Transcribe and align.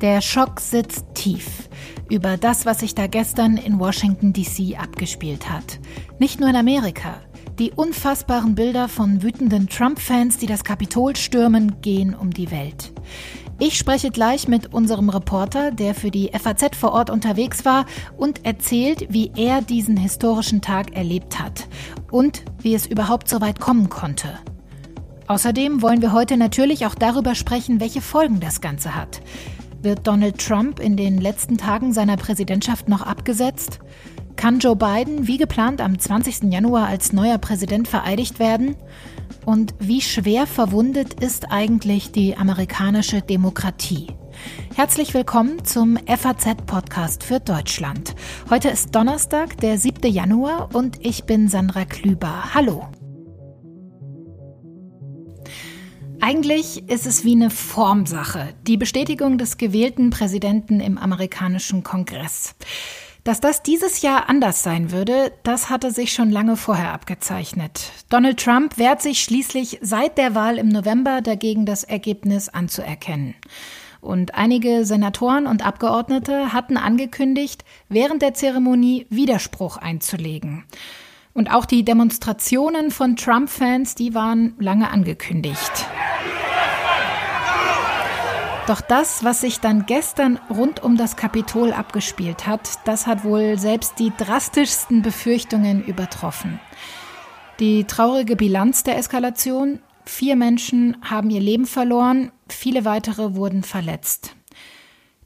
Der 0.00 0.22
Schock 0.22 0.60
sitzt 0.60 1.04
tief 1.14 1.68
über 2.08 2.38
das, 2.38 2.64
was 2.64 2.80
sich 2.80 2.94
da 2.94 3.06
gestern 3.06 3.58
in 3.58 3.78
Washington, 3.78 4.32
DC 4.32 4.80
abgespielt 4.80 5.50
hat. 5.50 5.78
Nicht 6.18 6.40
nur 6.40 6.48
in 6.48 6.56
Amerika. 6.56 7.20
Die 7.58 7.72
unfassbaren 7.72 8.54
Bilder 8.54 8.88
von 8.88 9.22
wütenden 9.22 9.68
Trump-Fans, 9.68 10.38
die 10.38 10.46
das 10.46 10.64
Kapitol 10.64 11.16
stürmen, 11.16 11.82
gehen 11.82 12.14
um 12.14 12.30
die 12.30 12.50
Welt. 12.50 12.92
Ich 13.58 13.76
spreche 13.76 14.10
gleich 14.10 14.48
mit 14.48 14.72
unserem 14.72 15.10
Reporter, 15.10 15.70
der 15.70 15.94
für 15.94 16.10
die 16.10 16.30
FAZ 16.32 16.74
vor 16.74 16.92
Ort 16.92 17.10
unterwegs 17.10 17.66
war 17.66 17.84
und 18.16 18.46
erzählt, 18.46 19.08
wie 19.10 19.30
er 19.36 19.60
diesen 19.60 19.98
historischen 19.98 20.62
Tag 20.62 20.96
erlebt 20.96 21.38
hat 21.38 21.68
und 22.10 22.42
wie 22.62 22.74
es 22.74 22.86
überhaupt 22.86 23.28
so 23.28 23.42
weit 23.42 23.60
kommen 23.60 23.90
konnte. 23.90 24.38
Außerdem 25.30 25.80
wollen 25.80 26.02
wir 26.02 26.10
heute 26.10 26.36
natürlich 26.36 26.86
auch 26.86 26.96
darüber 26.96 27.36
sprechen, 27.36 27.78
welche 27.78 28.00
Folgen 28.00 28.40
das 28.40 28.60
Ganze 28.60 28.96
hat. 28.96 29.20
Wird 29.80 30.04
Donald 30.08 30.44
Trump 30.44 30.80
in 30.80 30.96
den 30.96 31.20
letzten 31.20 31.56
Tagen 31.56 31.92
seiner 31.92 32.16
Präsidentschaft 32.16 32.88
noch 32.88 33.02
abgesetzt? 33.02 33.78
Kann 34.34 34.58
Joe 34.58 34.74
Biden 34.74 35.28
wie 35.28 35.36
geplant 35.36 35.82
am 35.82 35.96
20. 35.96 36.52
Januar 36.52 36.88
als 36.88 37.12
neuer 37.12 37.38
Präsident 37.38 37.86
vereidigt 37.86 38.40
werden? 38.40 38.74
Und 39.46 39.72
wie 39.78 40.00
schwer 40.00 40.48
verwundet 40.48 41.22
ist 41.22 41.52
eigentlich 41.52 42.10
die 42.10 42.36
amerikanische 42.36 43.22
Demokratie? 43.22 44.08
Herzlich 44.74 45.14
willkommen 45.14 45.64
zum 45.64 45.96
FAZ-Podcast 46.08 47.22
für 47.22 47.38
Deutschland. 47.38 48.16
Heute 48.50 48.68
ist 48.68 48.96
Donnerstag, 48.96 49.58
der 49.58 49.78
7. 49.78 50.12
Januar 50.12 50.74
und 50.74 51.06
ich 51.06 51.22
bin 51.22 51.46
Sandra 51.46 51.84
Klüber. 51.84 52.52
Hallo. 52.52 52.88
Eigentlich 56.20 56.88
ist 56.88 57.06
es 57.06 57.24
wie 57.24 57.32
eine 57.32 57.50
Formsache, 57.50 58.54
die 58.66 58.76
Bestätigung 58.76 59.38
des 59.38 59.56
gewählten 59.56 60.10
Präsidenten 60.10 60.80
im 60.80 60.98
amerikanischen 60.98 61.82
Kongress. 61.82 62.54
Dass 63.24 63.40
das 63.40 63.62
dieses 63.62 64.02
Jahr 64.02 64.28
anders 64.28 64.62
sein 64.62 64.92
würde, 64.92 65.32
das 65.42 65.70
hatte 65.70 65.90
sich 65.90 66.12
schon 66.12 66.30
lange 66.30 66.56
vorher 66.56 66.92
abgezeichnet. 66.92 67.92
Donald 68.10 68.38
Trump 68.38 68.76
wehrt 68.76 69.00
sich 69.02 69.22
schließlich 69.22 69.78
seit 69.82 70.18
der 70.18 70.34
Wahl 70.34 70.58
im 70.58 70.68
November 70.68 71.22
dagegen, 71.22 71.64
das 71.64 71.84
Ergebnis 71.84 72.48
anzuerkennen. 72.48 73.34
Und 74.00 74.34
einige 74.34 74.84
Senatoren 74.84 75.46
und 75.46 75.64
Abgeordnete 75.64 76.52
hatten 76.52 76.76
angekündigt, 76.76 77.64
während 77.88 78.22
der 78.22 78.34
Zeremonie 78.34 79.06
Widerspruch 79.10 79.76
einzulegen. 79.76 80.64
Und 81.32 81.52
auch 81.52 81.64
die 81.64 81.84
Demonstrationen 81.84 82.90
von 82.90 83.16
Trump-Fans, 83.16 83.94
die 83.94 84.14
waren 84.14 84.54
lange 84.58 84.90
angekündigt. 84.90 85.86
Doch 88.66 88.80
das, 88.80 89.24
was 89.24 89.40
sich 89.40 89.58
dann 89.58 89.86
gestern 89.86 90.38
rund 90.48 90.82
um 90.82 90.96
das 90.96 91.16
Kapitol 91.16 91.72
abgespielt 91.72 92.46
hat, 92.46 92.68
das 92.84 93.06
hat 93.06 93.24
wohl 93.24 93.58
selbst 93.58 93.98
die 93.98 94.12
drastischsten 94.16 95.02
Befürchtungen 95.02 95.84
übertroffen. 95.84 96.60
Die 97.58 97.84
traurige 97.84 98.36
Bilanz 98.36 98.84
der 98.84 98.96
Eskalation, 98.96 99.80
vier 100.04 100.36
Menschen 100.36 100.96
haben 101.02 101.30
ihr 101.30 101.40
Leben 101.40 101.66
verloren, 101.66 102.32
viele 102.48 102.84
weitere 102.84 103.34
wurden 103.34 103.64
verletzt. 103.64 104.36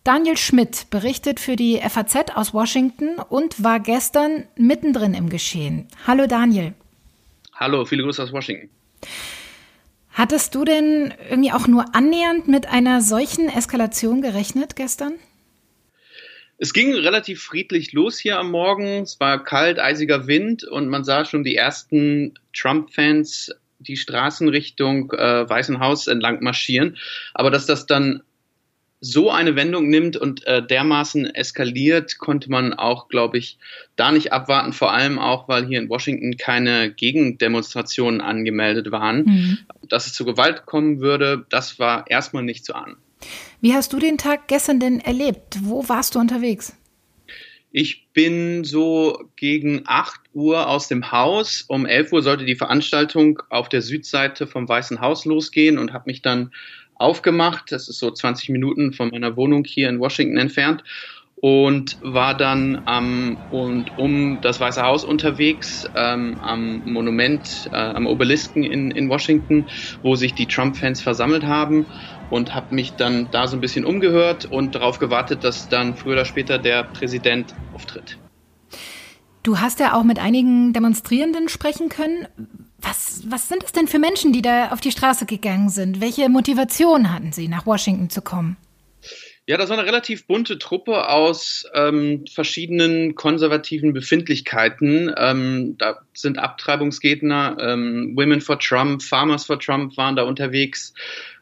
Daniel 0.04 0.36
Schmidt 0.36 0.90
berichtet 0.90 1.40
für 1.40 1.56
die 1.56 1.78
FAZ 1.78 2.36
aus 2.36 2.52
Washington 2.52 3.16
und 3.30 3.64
war 3.64 3.80
gestern 3.80 4.44
mittendrin 4.54 5.14
im 5.14 5.30
Geschehen. 5.30 5.88
Hallo 6.06 6.26
Daniel. 6.26 6.74
Hallo, 7.54 7.86
viele 7.86 8.02
Grüße 8.02 8.22
aus 8.22 8.30
Washington. 8.30 8.68
Hattest 10.10 10.54
du 10.54 10.66
denn 10.66 11.14
irgendwie 11.30 11.52
auch 11.52 11.66
nur 11.66 11.94
annähernd 11.94 12.48
mit 12.48 12.66
einer 12.66 13.00
solchen 13.00 13.48
Eskalation 13.48 14.20
gerechnet 14.20 14.76
gestern? 14.76 15.14
Es 16.58 16.74
ging 16.74 16.92
relativ 16.92 17.42
friedlich 17.42 17.94
los 17.94 18.18
hier 18.18 18.38
am 18.38 18.50
Morgen. 18.50 19.04
Es 19.04 19.18
war 19.20 19.42
kalt, 19.42 19.78
eisiger 19.78 20.26
Wind 20.26 20.64
und 20.64 20.88
man 20.88 21.04
sah 21.04 21.24
schon 21.24 21.44
die 21.44 21.56
ersten 21.56 22.38
Trump-Fans 22.52 23.52
die 23.78 23.96
Straßen 23.96 24.50
Richtung 24.50 25.10
äh, 25.12 25.48
Weißen 25.48 25.80
Haus 25.80 26.08
entlang 26.08 26.42
marschieren. 26.42 26.98
Aber 27.32 27.50
dass 27.50 27.64
das 27.64 27.86
dann 27.86 28.22
so 29.04 29.30
eine 29.30 29.54
Wendung 29.54 29.88
nimmt 29.88 30.16
und 30.16 30.46
äh, 30.46 30.66
dermaßen 30.66 31.26
eskaliert, 31.26 32.18
konnte 32.18 32.50
man 32.50 32.72
auch, 32.72 33.08
glaube 33.08 33.36
ich, 33.36 33.58
da 33.96 34.10
nicht 34.10 34.32
abwarten. 34.32 34.72
Vor 34.72 34.92
allem 34.92 35.18
auch, 35.18 35.46
weil 35.46 35.66
hier 35.66 35.78
in 35.78 35.90
Washington 35.90 36.38
keine 36.38 36.90
Gegendemonstrationen 36.90 38.22
angemeldet 38.22 38.90
waren. 38.90 39.24
Mhm. 39.24 39.58
Dass 39.88 40.06
es 40.06 40.14
zu 40.14 40.24
Gewalt 40.24 40.64
kommen 40.64 41.00
würde, 41.00 41.44
das 41.50 41.78
war 41.78 42.08
erstmal 42.08 42.44
nicht 42.44 42.64
zu 42.64 42.74
ahnen. 42.74 42.96
Wie 43.60 43.74
hast 43.74 43.92
du 43.92 43.98
den 43.98 44.16
Tag 44.16 44.48
gestern 44.48 44.80
denn 44.80 45.00
erlebt? 45.00 45.58
Wo 45.60 45.86
warst 45.88 46.14
du 46.14 46.18
unterwegs? 46.18 46.74
Ich 47.76 48.06
bin 48.12 48.64
so 48.64 49.28
gegen 49.36 49.82
8 49.84 50.20
Uhr 50.32 50.68
aus 50.68 50.88
dem 50.88 51.10
Haus. 51.10 51.64
Um 51.66 51.84
11 51.84 52.12
Uhr 52.12 52.22
sollte 52.22 52.44
die 52.44 52.54
Veranstaltung 52.54 53.42
auf 53.50 53.68
der 53.68 53.82
Südseite 53.82 54.46
vom 54.46 54.68
Weißen 54.68 55.00
Haus 55.00 55.24
losgehen 55.24 55.76
und 55.76 55.92
habe 55.92 56.04
mich 56.06 56.22
dann 56.22 56.52
aufgemacht. 56.96 57.72
Das 57.72 57.88
ist 57.88 57.98
so 57.98 58.10
20 58.10 58.48
Minuten 58.50 58.92
von 58.92 59.10
meiner 59.10 59.36
Wohnung 59.36 59.64
hier 59.64 59.88
in 59.88 60.00
Washington 60.00 60.36
entfernt 60.36 60.84
und 61.36 61.98
war 62.00 62.34
dann 62.34 62.82
am 62.86 63.36
und 63.50 63.98
um 63.98 64.40
das 64.40 64.60
Weiße 64.60 64.82
Haus 64.82 65.04
unterwegs 65.04 65.86
ähm, 65.94 66.38
am 66.40 66.90
Monument, 66.90 67.68
äh, 67.70 67.76
am 67.76 68.06
Obelisken 68.06 68.64
in, 68.64 68.90
in 68.90 69.10
Washington, 69.10 69.66
wo 70.02 70.16
sich 70.16 70.32
die 70.32 70.46
Trump-Fans 70.46 71.02
versammelt 71.02 71.44
haben 71.44 71.84
und 72.30 72.54
habe 72.54 72.74
mich 72.74 72.92
dann 72.92 73.28
da 73.30 73.46
so 73.46 73.56
ein 73.56 73.60
bisschen 73.60 73.84
umgehört 73.84 74.46
und 74.46 74.74
darauf 74.74 74.98
gewartet, 74.98 75.44
dass 75.44 75.68
dann 75.68 75.96
früher 75.96 76.14
oder 76.14 76.24
später 76.24 76.58
der 76.58 76.84
Präsident 76.84 77.54
auftritt. 77.74 78.16
Du 79.42 79.60
hast 79.60 79.80
ja 79.80 79.92
auch 79.92 80.04
mit 80.04 80.18
einigen 80.18 80.72
Demonstrierenden 80.72 81.50
sprechen 81.50 81.90
können. 81.90 82.26
Was, 82.84 83.22
was 83.26 83.48
sind 83.48 83.64
es 83.64 83.72
denn 83.72 83.88
für 83.88 83.98
Menschen, 83.98 84.32
die 84.32 84.42
da 84.42 84.68
auf 84.68 84.80
die 84.80 84.92
Straße 84.92 85.24
gegangen 85.24 85.70
sind? 85.70 86.00
Welche 86.00 86.28
Motivation 86.28 87.12
hatten 87.12 87.32
sie, 87.32 87.48
nach 87.48 87.64
Washington 87.64 88.10
zu 88.10 88.20
kommen? 88.20 88.56
Ja, 89.46 89.58
das 89.58 89.68
war 89.68 89.78
eine 89.78 89.86
relativ 89.86 90.26
bunte 90.26 90.58
Truppe 90.58 91.08
aus 91.08 91.66
ähm, 91.74 92.24
verschiedenen 92.32 93.14
konservativen 93.14 93.92
Befindlichkeiten. 93.92 95.12
Ähm, 95.18 95.76
da 95.76 96.00
sind 96.14 96.38
Abtreibungsgegner, 96.38 97.56
ähm, 97.60 98.14
Women 98.16 98.40
for 98.40 98.58
Trump, 98.58 99.02
Farmers 99.02 99.44
for 99.44 99.58
Trump 99.58 99.96
waren 99.98 100.16
da 100.16 100.22
unterwegs 100.22 100.94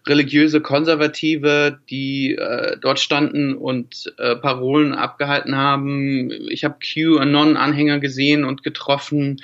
religiöse 0.07 0.61
Konservative, 0.61 1.79
die 1.89 2.35
äh, 2.35 2.77
dort 2.81 2.99
standen 2.99 3.55
und 3.55 4.13
äh, 4.19 4.37
Parolen 4.37 4.95
abgehalten 4.95 5.57
haben. 5.57 6.31
Ich 6.49 6.65
habe 6.65 6.77
QAnon-Anhänger 6.81 8.01
gesehen 8.01 8.45
und 8.45 8.63
getroffen. 8.63 9.41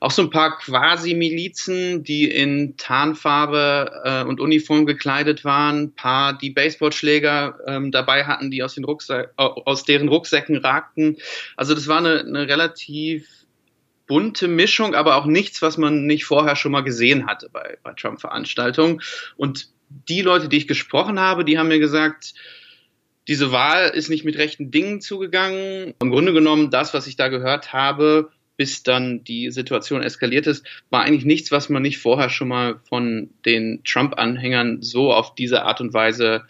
Auch 0.00 0.10
so 0.10 0.22
ein 0.22 0.30
paar 0.30 0.58
Quasi-Milizen, 0.58 2.04
die 2.04 2.30
in 2.30 2.76
Tarnfarbe 2.76 4.02
äh, 4.04 4.24
und 4.24 4.40
Uniform 4.40 4.84
gekleidet 4.84 5.44
waren. 5.44 5.84
Ein 5.84 5.94
paar, 5.94 6.36
die 6.36 6.50
Baseballschläger 6.50 7.58
ähm, 7.66 7.90
dabei 7.90 8.24
hatten, 8.24 8.50
die 8.50 8.62
aus, 8.62 8.74
den 8.74 8.84
Rucksa 8.84 9.24
aus 9.36 9.84
deren 9.84 10.08
Rucksäcken 10.08 10.56
ragten. 10.58 11.16
Also 11.56 11.74
das 11.74 11.88
war 11.88 11.98
eine, 11.98 12.20
eine 12.20 12.48
relativ 12.48 13.28
bunte 14.06 14.46
Mischung, 14.46 14.94
aber 14.94 15.16
auch 15.16 15.24
nichts, 15.24 15.62
was 15.62 15.78
man 15.78 16.04
nicht 16.04 16.26
vorher 16.26 16.54
schon 16.54 16.72
mal 16.72 16.82
gesehen 16.82 17.26
hatte 17.26 17.48
bei, 17.50 17.78
bei 17.82 17.94
Trump-Veranstaltungen. 17.94 19.00
Und 19.36 19.71
die 20.08 20.22
Leute, 20.22 20.48
die 20.48 20.56
ich 20.58 20.68
gesprochen 20.68 21.20
habe, 21.20 21.44
die 21.44 21.58
haben 21.58 21.68
mir 21.68 21.78
gesagt, 21.78 22.34
diese 23.28 23.52
Wahl 23.52 23.90
ist 23.90 24.08
nicht 24.08 24.24
mit 24.24 24.36
rechten 24.36 24.70
Dingen 24.70 25.00
zugegangen. 25.00 25.94
Im 26.00 26.10
Grunde 26.10 26.32
genommen, 26.32 26.70
das, 26.70 26.92
was 26.92 27.06
ich 27.06 27.16
da 27.16 27.28
gehört 27.28 27.72
habe, 27.72 28.30
bis 28.56 28.82
dann 28.82 29.24
die 29.24 29.50
Situation 29.50 30.02
eskaliert 30.02 30.46
ist, 30.46 30.66
war 30.90 31.02
eigentlich 31.02 31.24
nichts, 31.24 31.52
was 31.52 31.68
man 31.68 31.82
nicht 31.82 31.98
vorher 31.98 32.30
schon 32.30 32.48
mal 32.48 32.80
von 32.88 33.30
den 33.46 33.82
Trump-Anhängern 33.84 34.82
so 34.82 35.12
auf 35.12 35.34
diese 35.34 35.62
Art 35.62 35.80
und 35.80 35.94
Weise 35.94 36.42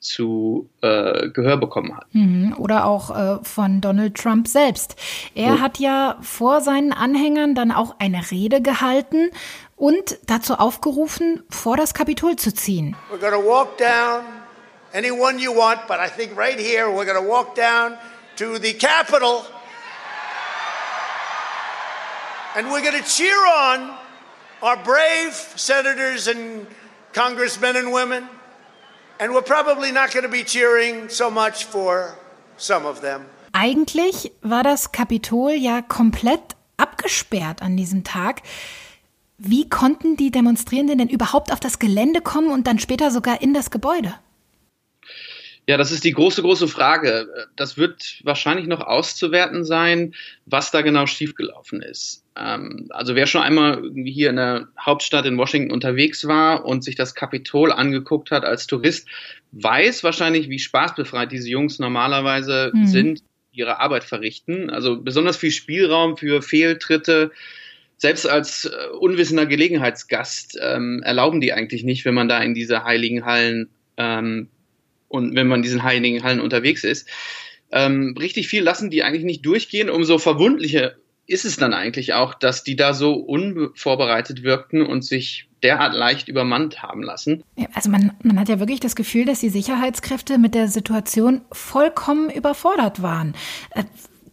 zu 0.00 0.70
äh, 0.80 1.28
Gehör 1.28 1.58
bekommen 1.58 1.94
hat. 1.94 2.06
Mhm. 2.14 2.54
Oder 2.56 2.86
auch 2.86 3.10
äh, 3.10 3.44
von 3.44 3.82
Donald 3.82 4.14
Trump 4.14 4.48
selbst. 4.48 4.96
Er 5.34 5.56
so. 5.56 5.60
hat 5.60 5.78
ja 5.78 6.16
vor 6.22 6.62
seinen 6.62 6.92
Anhängern 6.92 7.54
dann 7.54 7.70
auch 7.70 7.96
eine 7.98 8.30
Rede 8.30 8.62
gehalten 8.62 9.30
und 9.80 10.18
dazu 10.26 10.54
aufgerufen, 10.54 11.42
vor 11.48 11.76
das 11.76 11.94
Kapitol 11.94 12.36
zu 12.36 12.52
ziehen. 12.52 12.94
We're 13.10 13.18
gonna 13.18 13.42
walk 13.42 13.78
down 13.78 14.24
anyone 14.92 15.38
you 15.38 15.56
want, 15.56 15.86
but 15.88 15.98
I 15.98 16.08
think 16.08 16.36
right 16.36 16.58
here 16.58 16.88
we're 16.88 17.06
gonna 17.06 17.26
walk 17.26 17.56
down 17.56 17.96
to 18.36 18.58
the 18.58 18.74
Capitol 18.74 19.42
and 22.54 22.70
we're 22.70 22.82
gonna 22.82 23.02
cheer 23.02 23.36
on 23.72 23.90
our 24.62 24.76
brave 24.76 25.34
senators 25.56 26.28
and 26.28 26.66
congressmen 27.14 27.76
and 27.76 27.92
women. 27.92 28.28
And 29.18 29.32
we're 29.34 29.42
probably 29.42 29.92
not 29.92 30.12
going 30.12 30.24
to 30.24 30.30
be 30.30 30.44
cheering 30.44 31.10
so 31.10 31.30
much 31.30 31.66
for 31.66 32.16
some 32.56 32.86
of 32.86 33.02
them. 33.02 33.26
Eigentlich 33.52 34.32
war 34.42 34.62
das 34.62 34.92
Kapitol 34.92 35.50
ja 35.50 35.82
komplett 35.82 36.56
abgesperrt 36.78 37.60
an 37.60 37.76
diesem 37.76 38.02
Tag. 38.02 38.42
Wie 39.42 39.68
konnten 39.70 40.16
die 40.16 40.30
Demonstrierenden 40.30 40.98
denn 40.98 41.08
überhaupt 41.08 41.50
auf 41.50 41.60
das 41.60 41.78
Gelände 41.78 42.20
kommen 42.20 42.50
und 42.50 42.66
dann 42.66 42.78
später 42.78 43.10
sogar 43.10 43.40
in 43.40 43.54
das 43.54 43.70
Gebäude? 43.70 44.14
Ja, 45.66 45.78
das 45.78 45.92
ist 45.92 46.04
die 46.04 46.12
große, 46.12 46.42
große 46.42 46.68
Frage. 46.68 47.28
Das 47.56 47.78
wird 47.78 48.20
wahrscheinlich 48.24 48.66
noch 48.66 48.80
auszuwerten 48.80 49.64
sein, 49.64 50.14
was 50.44 50.70
da 50.70 50.82
genau 50.82 51.06
schiefgelaufen 51.06 51.80
ist. 51.80 52.22
Ähm, 52.36 52.88
also 52.90 53.14
wer 53.14 53.26
schon 53.26 53.40
einmal 53.40 53.82
hier 53.94 54.28
in 54.28 54.36
der 54.36 54.68
Hauptstadt 54.78 55.24
in 55.24 55.38
Washington 55.38 55.72
unterwegs 55.72 56.26
war 56.26 56.66
und 56.66 56.84
sich 56.84 56.96
das 56.96 57.14
Kapitol 57.14 57.72
angeguckt 57.72 58.30
hat 58.30 58.44
als 58.44 58.66
Tourist, 58.66 59.08
weiß 59.52 60.04
wahrscheinlich, 60.04 60.50
wie 60.50 60.58
spaßbefreit 60.58 61.32
diese 61.32 61.48
Jungs 61.48 61.78
normalerweise 61.78 62.72
mhm. 62.74 62.86
sind, 62.86 63.22
ihre 63.52 63.80
Arbeit 63.80 64.04
verrichten. 64.04 64.68
Also 64.68 65.00
besonders 65.00 65.38
viel 65.38 65.50
Spielraum 65.50 66.18
für 66.18 66.42
Fehltritte. 66.42 67.30
Selbst 68.00 68.26
als 68.26 68.64
äh, 68.64 68.96
unwissender 68.98 69.44
Gelegenheitsgast 69.44 70.58
ähm, 70.58 71.02
erlauben 71.04 71.42
die 71.42 71.52
eigentlich 71.52 71.84
nicht, 71.84 72.06
wenn 72.06 72.14
man 72.14 72.30
da 72.30 72.40
in 72.40 72.54
diese 72.54 72.84
heiligen 72.84 73.26
Hallen 73.26 73.68
ähm, 73.98 74.48
und 75.08 75.34
wenn 75.34 75.46
man 75.46 75.58
in 75.58 75.64
diesen 75.64 75.82
heiligen 75.82 76.22
Hallen 76.22 76.40
unterwegs 76.40 76.82
ist. 76.82 77.06
Ähm, 77.70 78.16
richtig 78.18 78.48
viel 78.48 78.62
lassen 78.62 78.88
die 78.88 79.02
eigentlich 79.02 79.24
nicht 79.24 79.44
durchgehen. 79.44 79.90
Umso 79.90 80.16
verwundlicher 80.16 80.94
ist 81.26 81.44
es 81.44 81.56
dann 81.56 81.74
eigentlich 81.74 82.14
auch, 82.14 82.32
dass 82.32 82.64
die 82.64 82.74
da 82.74 82.94
so 82.94 83.12
unvorbereitet 83.12 84.42
wirkten 84.44 84.80
und 84.80 85.04
sich 85.04 85.50
derart 85.62 85.92
leicht 85.92 86.28
übermannt 86.28 86.82
haben 86.82 87.02
lassen. 87.02 87.44
Also 87.74 87.90
man, 87.90 88.12
man 88.22 88.40
hat 88.40 88.48
ja 88.48 88.58
wirklich 88.60 88.80
das 88.80 88.96
Gefühl, 88.96 89.26
dass 89.26 89.40
die 89.40 89.50
Sicherheitskräfte 89.50 90.38
mit 90.38 90.54
der 90.54 90.68
Situation 90.68 91.42
vollkommen 91.52 92.30
überfordert 92.30 93.02
waren. 93.02 93.34
Äh, 93.74 93.84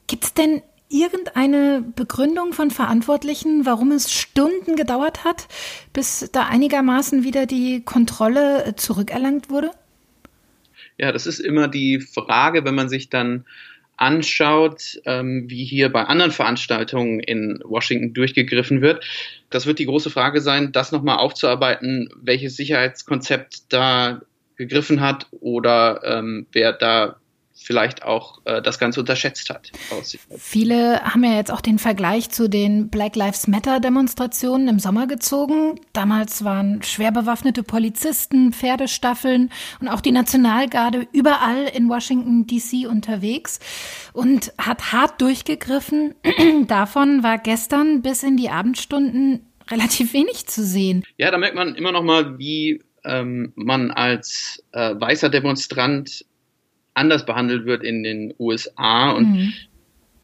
Gibt 0.08 0.24
es 0.24 0.34
denn 0.34 0.62
irgendeine 0.90 1.84
Begründung 1.96 2.54
von 2.54 2.72
Verantwortlichen, 2.72 3.66
warum 3.66 3.92
es 3.92 4.12
Stunden 4.12 4.76
gedauert 4.76 5.24
hat, 5.24 5.48
bis 5.94 6.30
da 6.32 6.48
einigermaßen 6.48 7.24
wieder 7.24 7.46
die 7.46 7.82
Kontrolle 7.84 8.66
äh, 8.66 8.76
zurückerlangt 8.76 9.50
wurde? 9.50 9.72
Ja, 10.98 11.12
das 11.12 11.28
ist 11.28 11.40
immer 11.40 11.68
die 11.68 12.00
Frage, 12.00 12.66
wenn 12.66 12.76
man 12.76 12.90
sich 12.90 13.10
dann 13.10 13.46
anschaut, 13.98 15.00
ähm, 15.06 15.46
wie 15.50 15.66
hier 15.66 15.92
bei 15.92 16.04
anderen 16.04 16.32
Veranstaltungen 16.32 17.20
in 17.20 17.60
Washington 17.64 18.14
durchgegriffen 18.14 18.82
wird. 18.82 19.04
Das 19.50 19.66
wird 19.66 19.80
die 19.80 19.86
große 19.86 20.12
Frage 20.12 20.40
sein, 20.40 20.72
das 20.72 20.92
nochmal 20.92 21.18
aufzuarbeiten, 21.18 22.10
welches 22.22 22.56
Sicherheitskonzept 22.56 23.74
da 23.74 24.22
gegriffen 24.56 25.02
hat 25.02 25.28
oder 25.32 26.02
ähm, 26.04 26.48
wer 26.52 26.74
da 26.74 27.18
vielleicht 27.58 28.04
auch 28.04 28.40
äh, 28.46 28.62
das 28.62 28.80
Ganze 28.80 29.00
unterschätzt 29.00 29.50
hat. 29.50 29.72
Viele 30.38 31.02
haben 31.04 31.24
ja 31.24 31.36
jetzt 31.36 31.52
auch 31.52 31.62
den 31.62 31.80
Vergleich 31.80 32.30
zu 32.30 32.48
den 32.50 32.90
Black 32.90 33.16
Lives 33.16 33.48
Matter 33.48 33.80
Demonstrationen 33.80 34.68
im 34.68 34.80
Sommer 34.80 35.08
gezogen. 35.08 35.80
Damals 35.94 36.44
waren 36.44 36.82
schwer 36.84 37.12
bewaffnete 37.12 37.64
Polizisten, 37.64 38.54
Pferdestaffeln 38.54 39.52
und 39.82 39.88
auch 39.88 40.02
die 40.02 40.12
Nationalgarde 40.12 41.08
überall 41.12 41.66
in 41.74 41.90
Washington 41.90 42.48
DC 42.48 42.90
unterwegs 42.90 43.60
und 44.14 44.54
hat 44.58 44.92
hart 44.92 45.22
durchgegriffen. 45.22 46.16
Davon 46.68 47.24
war 47.24 47.38
gestern 47.38 48.02
bis 48.02 48.24
in 48.24 48.38
die 48.38 48.50
Abendstunden 48.50 49.46
relativ 49.70 50.14
wenig 50.14 50.48
zu 50.48 50.64
sehen. 50.64 51.04
Ja, 51.18 51.32
da 51.32 51.38
merkt 51.38 51.56
man 51.56 51.76
immer 51.76 51.92
noch 51.92 52.04
mal, 52.04 52.38
wie 52.38 52.82
ähm, 53.04 53.54
man 53.56 53.92
als 53.92 54.64
äh, 54.72 54.96
weißer 55.00 55.30
Demonstrant 55.30 56.26
anders 56.98 57.26
behandelt 57.26 57.66
wird 57.66 57.84
in 57.84 58.04
den 58.04 58.34
USA 58.40 59.12
und 59.12 59.32
mhm. 59.32 59.54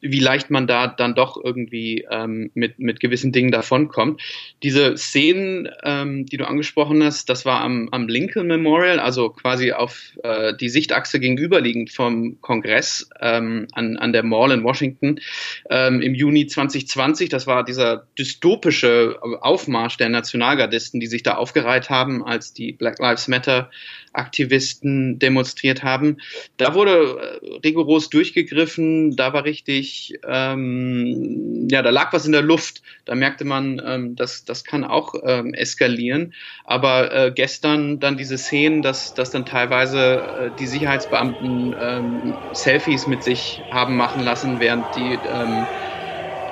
wie 0.02 0.20
leicht 0.20 0.50
man 0.50 0.68
da 0.68 0.88
dann 0.88 1.16
doch 1.16 1.42
irgendwie 1.42 2.06
ähm, 2.12 2.52
mit, 2.56 2.80
mit 2.80 3.00
gewissen 3.00 3.32
Dingen 3.32 3.52
davonkommt. 3.52 4.22
Diese 4.64 4.98
Szenen, 4.98 5.70
ähm, 5.84 6.26
die 6.26 6.38
du 6.38 6.46
angesprochen 6.46 7.02
hast, 7.04 7.30
das 7.30 7.46
war 7.46 7.62
am, 7.62 7.88
am 7.92 8.08
Lincoln 8.10 8.48
Memorial, 8.48 9.00
also 9.00 9.30
quasi 9.30 9.72
auf 9.72 10.18
äh, 10.24 10.54
die 10.58 10.68
Sichtachse 10.68 11.20
gegenüberliegend 11.20 11.92
vom 11.92 12.42
Kongress 12.42 13.10
ähm, 13.22 13.68
an, 13.72 13.98
an 13.98 14.12
der 14.12 14.24
Mall 14.24 14.52
in 14.52 14.64
Washington 14.64 15.22
ähm, 15.70 16.02
im 16.02 16.16
Juni 16.16 16.48
2020. 16.48 17.30
Das 17.30 17.48
war 17.48 17.64
dieser 17.64 18.08
dystopische 18.20 19.20
Aufmarsch 19.22 19.98
der 19.98 20.10
Nationalgardisten, 20.10 21.00
die 21.00 21.08
sich 21.08 21.24
da 21.24 21.36
aufgereiht 21.36 21.90
haben, 21.90 22.26
als 22.26 22.54
die 22.54 22.74
Black 22.74 23.00
Lives 23.00 23.30
Matter 23.30 23.70
Aktivisten 24.14 25.20
demonstriert 25.20 25.84
haben. 25.84 26.18
Da 26.58 26.74
wurde 26.74 27.40
äh, 27.42 27.56
rigoros 27.66 28.10
durchgegriffen, 28.10 29.16
da 29.16 29.34
war 29.34 29.44
richtig, 29.44 30.20
ähm, 30.28 31.68
ja, 31.70 31.82
da 31.82 31.90
lag 31.90 32.14
was 32.14 32.26
in 32.26 32.32
der 32.32 32.42
Luft. 32.42 32.82
Da 33.06 33.16
merkte 33.16 33.46
man, 33.46 33.82
ähm, 33.86 34.16
dass 34.16 34.46
das 34.46 34.64
kann 34.64 34.84
auch 34.84 35.16
ähm, 35.26 35.54
eskalieren. 35.54 36.34
Aber 36.64 37.14
äh, 37.14 37.32
gestern 37.34 38.00
dann 38.00 38.18
diese 38.18 38.38
Szenen, 38.38 38.82
dass, 38.82 39.14
dass 39.14 39.32
dann 39.32 39.46
teilweise 39.46 40.28
äh, 40.38 40.52
die 40.52 40.68
Sicherheitsbeamten 40.68 41.76
ähm, 41.78 42.40
Selfies 42.52 43.08
mit 43.08 43.24
sich 43.24 43.66
haben 43.70 43.96
machen 43.96 44.22
lassen, 44.22 44.60
während 44.60 44.96
die 44.96 45.14
ähm, 45.14 45.70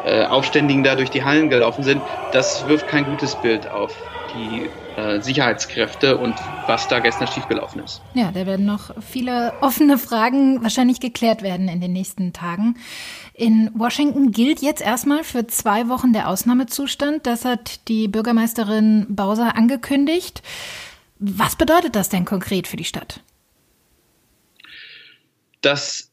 äh, 0.04 0.26
Aufständigen 0.26 0.84
da 0.84 0.96
durch 0.96 1.12
die 1.12 1.24
Hallen 1.24 1.50
gelaufen 1.50 1.84
sind, 1.84 2.08
das 2.32 2.66
wirft 2.66 2.88
kein 2.88 3.06
gutes 3.06 3.36
Bild 3.36 3.70
auf 3.70 4.12
die 4.30 4.74
Sicherheitskräfte 5.22 6.18
und 6.18 6.36
was 6.68 6.88
da 6.88 7.00
gestern 7.00 7.28
schiefgelaufen 7.28 7.84
ist. 7.84 8.02
Ja, 8.14 8.32
da 8.32 8.46
werden 8.46 8.66
noch 8.66 8.92
viele 9.02 9.54
offene 9.62 9.98
Fragen 9.98 10.62
wahrscheinlich 10.64 11.00
geklärt 11.00 11.42
werden 11.42 11.68
in 11.68 11.82
den 11.82 11.94
nächsten 11.94 12.34
Tagen. 12.34 12.76
In 13.34 13.72
Washington 13.74 14.32
gilt 14.32 14.62
jetzt 14.62 14.82
erstmal 14.82 15.24
für 15.24 15.48
zwei 15.48 15.90
Wochen 15.90 16.14
der 16.14 16.28
Ausnahmezustand. 16.28 17.26
Das 17.26 17.46
hat 17.46 17.88
die 17.88 18.08
Bürgermeisterin 18.08 19.08
Bowser 19.10 19.56
angekündigt. 19.56 20.44
Was 21.20 21.56
bedeutet 21.56 21.96
das 21.96 22.10
denn 22.10 22.26
konkret 22.26 22.68
für 22.68 22.78
die 22.78 22.84
Stadt? 22.84 23.22
Das 25.62 26.11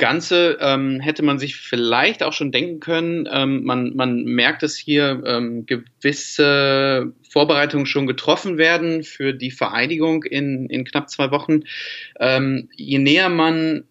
Ganze 0.00 0.58
ähm, 0.60 0.98
hätte 0.98 1.22
man 1.22 1.38
sich 1.38 1.56
vielleicht 1.56 2.24
auch 2.24 2.32
schon 2.32 2.50
denken 2.50 2.80
können. 2.80 3.28
Ähm, 3.30 3.62
man, 3.64 3.94
man 3.94 4.24
merkt, 4.24 4.64
dass 4.64 4.76
hier 4.76 5.22
ähm, 5.24 5.66
gewisse 5.66 7.12
Vorbereitungen 7.30 7.86
schon 7.86 8.08
getroffen 8.08 8.58
werden 8.58 9.04
für 9.04 9.32
die 9.32 9.52
Vereidigung 9.52 10.24
in, 10.24 10.68
in 10.68 10.84
knapp 10.84 11.08
zwei 11.08 11.30
Wochen. 11.30 11.60
Ähm, 12.18 12.68
je 12.74 12.98
näher 12.98 13.28
man 13.28 13.84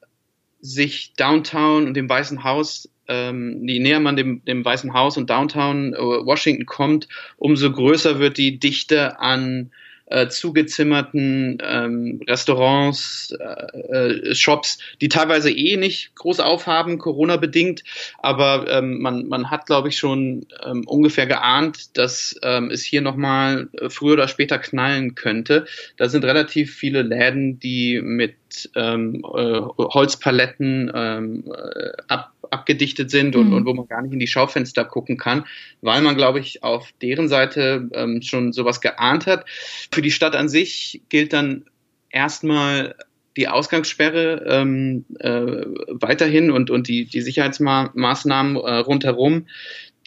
sich 0.59 1.13
Downtown 1.13 1.87
und 1.87 1.93
dem 1.93 2.09
Weißen 2.09 2.43
Haus 2.43 2.89
ähm, 3.07 3.67
je 3.67 3.79
näher 3.79 3.99
man 3.99 4.15
dem, 4.15 4.45
dem 4.45 4.63
Weißen 4.63 4.93
Haus 4.93 5.17
und 5.17 5.29
Downtown 5.29 5.93
äh, 5.93 5.97
Washington 5.97 6.65
kommt, 6.65 7.07
umso 7.37 7.71
größer 7.71 8.19
wird 8.19 8.37
die 8.37 8.59
Dichte 8.59 9.19
an 9.19 9.71
äh, 9.71 9.88
zugezimmerten 10.29 11.57
ähm, 11.63 12.21
Restaurants, 12.27 13.33
äh, 13.39 14.31
äh, 14.31 14.35
Shops, 14.35 14.79
die 15.01 15.09
teilweise 15.09 15.51
eh 15.51 15.77
nicht 15.77 16.15
groß 16.15 16.39
aufhaben, 16.39 16.97
Corona-bedingt. 16.97 17.83
Aber 18.17 18.67
ähm, 18.69 18.99
man, 19.01 19.27
man 19.27 19.51
hat, 19.51 19.65
glaube 19.65 19.89
ich, 19.89 19.97
schon 19.97 20.45
ähm, 20.65 20.83
ungefähr 20.87 21.27
geahnt, 21.27 21.97
dass 21.97 22.35
ähm, 22.43 22.71
es 22.71 22.83
hier 22.83 23.01
nochmal 23.01 23.69
äh, 23.73 23.89
früher 23.89 24.13
oder 24.13 24.27
später 24.27 24.59
knallen 24.59 25.15
könnte. 25.15 25.65
Da 25.97 26.09
sind 26.09 26.25
relativ 26.25 26.75
viele 26.75 27.01
Läden, 27.01 27.59
die 27.59 28.01
mit 28.01 28.35
ähm, 28.75 29.23
äh, 29.23 29.61
Holzpaletten 29.77 30.91
ähm, 30.93 31.43
äh, 31.47 31.91
ab, 32.07 32.28
abgedichtet 32.51 33.11
sind 33.11 33.35
und, 33.35 33.47
mhm. 33.47 33.53
und 33.53 33.65
wo 33.65 33.73
man 33.73 33.87
gar 33.87 34.01
nicht 34.01 34.13
in 34.13 34.19
die 34.19 34.27
Schaufenster 34.27 34.85
gucken 34.85 35.17
kann, 35.17 35.45
weil 35.81 36.01
man, 36.01 36.15
glaube 36.15 36.39
ich, 36.39 36.63
auf 36.63 36.91
deren 37.01 37.27
Seite 37.27 37.89
ähm, 37.93 38.21
schon 38.21 38.53
sowas 38.53 38.81
geahnt 38.81 39.27
hat. 39.27 39.45
Für 39.91 40.01
die 40.01 40.11
Stadt 40.11 40.35
an 40.35 40.49
sich 40.49 41.01
gilt 41.09 41.33
dann 41.33 41.65
erstmal 42.09 42.95
die 43.37 43.47
Ausgangssperre 43.47 44.43
ähm, 44.47 45.05
äh, 45.19 45.65
weiterhin 45.87 46.51
und, 46.51 46.69
und 46.69 46.87
die, 46.87 47.05
die 47.05 47.21
Sicherheitsmaßnahmen 47.21 48.55
äh, 48.57 48.75
rundherum, 48.77 49.47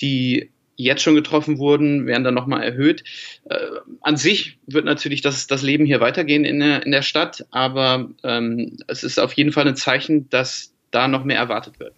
die 0.01 0.51
jetzt 0.77 1.03
schon 1.03 1.15
getroffen 1.15 1.59
wurden, 1.59 2.07
werden 2.07 2.25
dann 2.25 2.35
nochmal 2.35 2.63
erhöht. 2.63 3.05
Äh, 3.49 3.59
an 4.01 4.17
sich 4.17 4.59
wird 4.67 4.85
natürlich 4.85 5.21
das, 5.21 5.47
das 5.47 5.63
Leben 5.63 5.87
hier 5.87 6.01
weitergehen 6.01 6.45
in 6.45 6.61
der, 6.61 6.85
in 6.85 6.93
der 6.93 7.03
Stadt, 7.03 7.47
aber 7.51 8.11
ähm, 8.25 8.77
es 8.89 9.05
ist 9.05 9.19
auf 9.19 9.33
jeden 9.35 9.53
Fall 9.53 9.69
ein 9.69 9.77
Zeichen, 9.77 10.29
dass 10.29 10.75
da 10.91 11.09
noch 11.09 11.25
mehr 11.25 11.39
erwartet 11.39 11.79
wird. 11.81 11.95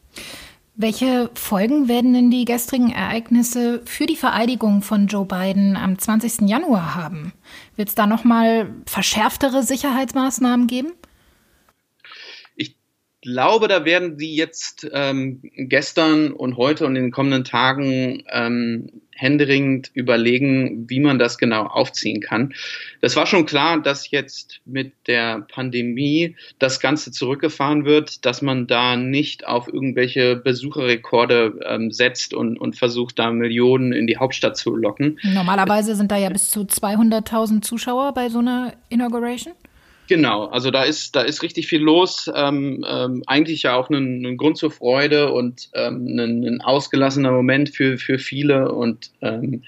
Welche 0.76 1.30
Folgen 1.34 1.86
werden 1.86 2.14
denn 2.14 2.30
die 2.32 2.44
gestrigen 2.44 2.90
Ereignisse 2.90 3.82
für 3.84 4.06
die 4.06 4.16
Vereidigung 4.16 4.82
von 4.82 5.06
Joe 5.06 5.24
Biden 5.24 5.76
am 5.76 5.98
20. 5.98 6.48
Januar 6.48 6.96
haben? 6.96 7.32
Wird 7.76 7.90
es 7.90 7.94
da 7.94 8.08
nochmal 8.08 8.68
verschärftere 8.86 9.62
Sicherheitsmaßnahmen 9.62 10.66
geben? 10.66 10.92
Glaube, 13.24 13.68
da 13.68 13.84
werden 13.84 14.18
sie 14.18 14.34
jetzt 14.34 14.86
ähm, 14.92 15.40
gestern 15.42 16.30
und 16.30 16.56
heute 16.56 16.86
und 16.86 16.94
in 16.94 17.04
den 17.04 17.10
kommenden 17.10 17.44
Tagen 17.44 18.22
ähm, 18.30 18.90
händeringend 19.16 19.90
überlegen, 19.94 20.88
wie 20.88 21.00
man 21.00 21.18
das 21.18 21.38
genau 21.38 21.64
aufziehen 21.64 22.20
kann. 22.20 22.52
Das 23.00 23.16
war 23.16 23.26
schon 23.26 23.46
klar, 23.46 23.80
dass 23.80 24.10
jetzt 24.10 24.60
mit 24.66 24.92
der 25.06 25.40
Pandemie 25.40 26.36
das 26.58 26.80
Ganze 26.80 27.12
zurückgefahren 27.12 27.84
wird, 27.84 28.26
dass 28.26 28.42
man 28.42 28.66
da 28.66 28.96
nicht 28.96 29.46
auf 29.46 29.72
irgendwelche 29.72 30.36
Besucherrekorde 30.36 31.60
ähm, 31.66 31.92
setzt 31.92 32.34
und, 32.34 32.58
und 32.58 32.76
versucht, 32.76 33.18
da 33.18 33.30
Millionen 33.30 33.92
in 33.92 34.06
die 34.06 34.18
Hauptstadt 34.18 34.56
zu 34.56 34.76
locken. 34.76 35.18
Normalerweise 35.22 35.94
sind 35.94 36.10
da 36.10 36.18
ja 36.18 36.28
bis 36.28 36.50
zu 36.50 36.60
200.000 36.60 37.62
Zuschauer 37.62 38.12
bei 38.12 38.28
so 38.28 38.40
einer 38.40 38.74
Inauguration. 38.90 39.54
Genau, 40.06 40.46
also 40.46 40.70
da 40.70 40.82
ist, 40.82 41.16
da 41.16 41.22
ist 41.22 41.42
richtig 41.42 41.66
viel 41.66 41.80
los. 41.80 42.30
Ähm, 42.34 42.84
ähm, 42.86 43.22
eigentlich 43.26 43.62
ja 43.62 43.74
auch 43.74 43.88
ein, 43.88 44.24
ein, 44.24 44.36
Grund 44.36 44.58
zur 44.58 44.70
Freude 44.70 45.32
und 45.32 45.70
ähm, 45.72 46.06
ein, 46.06 46.44
ein, 46.44 46.60
ausgelassener 46.60 47.32
Moment 47.32 47.70
für, 47.70 47.96
für 47.96 48.18
viele 48.18 48.70
und 48.70 49.12
ähm, 49.22 49.62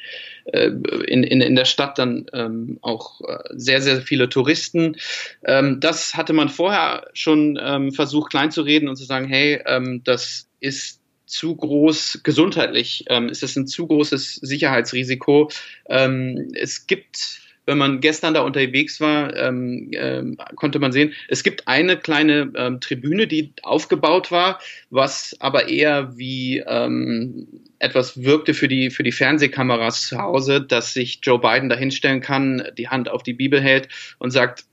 äh, 0.45 0.71
in, 1.07 1.23
in, 1.23 1.40
in 1.40 1.57
der 1.57 1.64
Stadt 1.64 1.99
dann 1.99 2.26
ähm, 2.35 2.78
auch 2.83 3.23
äh, 3.23 3.38
sehr, 3.52 3.81
sehr 3.81 4.02
viele 4.02 4.28
Touristen. 4.28 4.97
Ähm, 5.45 5.81
das 5.81 6.14
hatte 6.14 6.35
man 6.35 6.50
vorher 6.50 7.09
schon 7.14 7.59
versucht 7.93 8.31
klein 8.31 8.50
zu 8.50 8.62
reden 8.62 8.88
und 8.88 8.97
zu 8.97 9.05
sagen, 9.05 9.26
hey, 9.26 9.62
das 10.05 10.49
ist 10.61 11.00
zu 11.26 11.57
groß 11.57 12.21
gesundheitlich, 12.23 13.05
ähm, 13.09 13.28
ist 13.28 13.43
es 13.43 13.57
ein 13.57 13.66
zu 13.66 13.87
großes 13.87 14.37
Sicherheitsrisiko. 14.37 15.50
es 15.88 16.87
gibt 16.87 17.45
wenn 17.66 17.78
man 17.78 18.00
gestern 18.00 18.35
da 18.35 18.40
unterwegs 18.40 19.00
war, 19.00 19.37
ähm, 19.37 19.90
ähm, 19.92 20.38
konnte 20.54 20.78
man 20.78 20.92
sehen, 20.92 21.12
es 21.28 21.42
gibt 21.42 21.68
eine 21.68 21.96
kleine 21.96 22.52
ähm, 22.54 22.80
Tribüne, 22.80 23.26
die 23.26 23.52
aufgebaut 23.62 24.30
war, 24.30 24.61
was 24.88 25.37
aber 25.40 25.68
eher 25.68 26.16
wie 26.16 26.62
ähm, 26.66 27.49
etwas 27.78 28.23
wirkte 28.23 28.54
für 28.54 28.68
die, 28.68 28.90
für 28.90 29.02
die 29.02 29.12
Fernsehkameras 29.12 30.06
zu 30.06 30.18
Hause, 30.18 30.62
dass 30.62 30.94
sich 30.94 31.18
Joe 31.23 31.40
Biden 31.40 31.68
da 31.68 31.76
hinstellen 31.76 32.20
kann, 32.20 32.62
die 32.78 32.88
Hand 32.88 33.08
auf 33.08 33.23
die 33.23 33.35
Bibel 33.35 33.61
hält 33.61 33.88
und 34.18 34.30
sagt, 34.30 34.64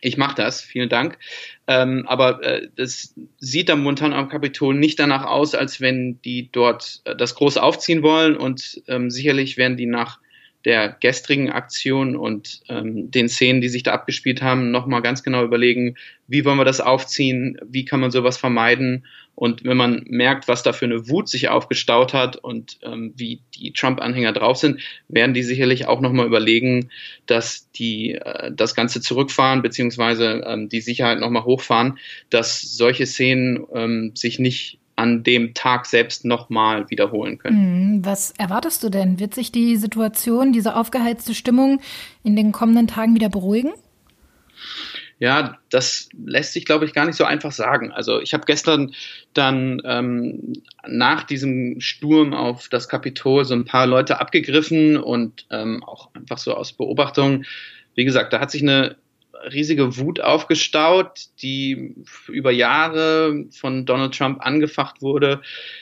ich 0.00 0.16
mache 0.16 0.36
das, 0.36 0.60
vielen 0.60 0.88
Dank. 0.88 1.18
Ähm, 1.66 2.04
aber 2.06 2.42
äh, 2.44 2.68
das 2.76 3.14
sieht 3.38 3.68
dann 3.68 3.80
momentan 3.80 4.12
am 4.12 4.28
Kapitol 4.28 4.74
nicht 4.74 5.00
danach 5.00 5.24
aus, 5.24 5.54
als 5.54 5.80
wenn 5.80 6.20
die 6.22 6.50
dort 6.52 7.00
äh, 7.04 7.16
das 7.16 7.34
groß 7.34 7.56
aufziehen 7.56 8.02
wollen 8.02 8.36
und 8.36 8.82
ähm, 8.86 9.10
sicherlich 9.10 9.56
werden 9.56 9.76
die 9.76 9.86
nach 9.86 10.20
der 10.64 10.96
gestrigen 11.00 11.50
Aktion 11.50 12.16
und 12.16 12.60
ähm, 12.68 13.10
den 13.10 13.28
Szenen, 13.28 13.60
die 13.60 13.68
sich 13.68 13.84
da 13.84 13.92
abgespielt 13.92 14.42
haben, 14.42 14.70
nochmal 14.70 15.02
ganz 15.02 15.22
genau 15.22 15.44
überlegen, 15.44 15.96
wie 16.26 16.44
wollen 16.44 16.58
wir 16.58 16.64
das 16.64 16.80
aufziehen, 16.80 17.58
wie 17.64 17.84
kann 17.84 18.00
man 18.00 18.10
sowas 18.10 18.36
vermeiden. 18.36 19.06
Und 19.34 19.64
wenn 19.64 19.76
man 19.76 20.04
merkt, 20.08 20.48
was 20.48 20.64
da 20.64 20.72
für 20.72 20.86
eine 20.86 21.08
Wut 21.08 21.28
sich 21.28 21.48
aufgestaut 21.48 22.12
hat 22.12 22.34
und 22.34 22.78
ähm, 22.82 23.12
wie 23.14 23.40
die 23.54 23.72
Trump-Anhänger 23.72 24.32
drauf 24.32 24.56
sind, 24.56 24.80
werden 25.06 25.32
die 25.32 25.44
sicherlich 25.44 25.86
auch 25.86 26.00
nochmal 26.00 26.26
überlegen, 26.26 26.90
dass 27.26 27.70
die 27.70 28.14
äh, 28.14 28.50
das 28.52 28.74
Ganze 28.74 29.00
zurückfahren, 29.00 29.62
beziehungsweise 29.62 30.42
ähm, 30.44 30.68
die 30.68 30.80
Sicherheit 30.80 31.20
nochmal 31.20 31.44
hochfahren, 31.44 31.98
dass 32.30 32.60
solche 32.60 33.06
Szenen 33.06 33.64
ähm, 33.72 34.10
sich 34.16 34.40
nicht 34.40 34.80
an 34.98 35.22
dem 35.22 35.54
Tag 35.54 35.86
selbst 35.86 36.24
nochmal 36.24 36.90
wiederholen 36.90 37.38
können. 37.38 37.98
Mhm. 37.98 38.04
Was 38.04 38.32
erwartest 38.32 38.82
du 38.82 38.88
denn? 38.88 39.20
Wird 39.20 39.32
sich 39.32 39.52
die 39.52 39.76
Situation, 39.76 40.52
diese 40.52 40.74
aufgeheizte 40.74 41.34
Stimmung 41.34 41.80
in 42.24 42.34
den 42.34 42.50
kommenden 42.50 42.88
Tagen 42.88 43.14
wieder 43.14 43.28
beruhigen? 43.28 43.72
Ja, 45.20 45.56
das 45.70 46.08
lässt 46.12 46.52
sich, 46.52 46.64
glaube 46.64 46.84
ich, 46.84 46.94
gar 46.94 47.06
nicht 47.06 47.14
so 47.14 47.24
einfach 47.24 47.52
sagen. 47.52 47.92
Also 47.92 48.20
ich 48.20 48.34
habe 48.34 48.44
gestern 48.44 48.92
dann 49.34 49.80
ähm, 49.84 50.52
nach 50.86 51.22
diesem 51.22 51.80
Sturm 51.80 52.34
auf 52.34 52.68
das 52.68 52.88
Kapitol 52.88 53.44
so 53.44 53.54
ein 53.54 53.64
paar 53.64 53.86
Leute 53.86 54.20
abgegriffen 54.20 54.96
und 54.96 55.46
ähm, 55.50 55.84
auch 55.84 56.10
einfach 56.14 56.38
so 56.38 56.54
aus 56.54 56.72
Beobachtung. 56.72 57.44
Wie 57.94 58.04
gesagt, 58.04 58.32
da 58.32 58.40
hat 58.40 58.50
sich 58.50 58.62
eine 58.62 58.96
riesige 59.52 59.96
Wut 59.98 60.20
aufgestaut, 60.20 61.26
die 61.42 61.94
über 62.28 62.50
Jahre 62.50 63.44
von 63.50 63.86
Donald 63.86 64.16
Trump 64.16 64.40
angefacht 64.40 65.02
wurde. 65.02 65.40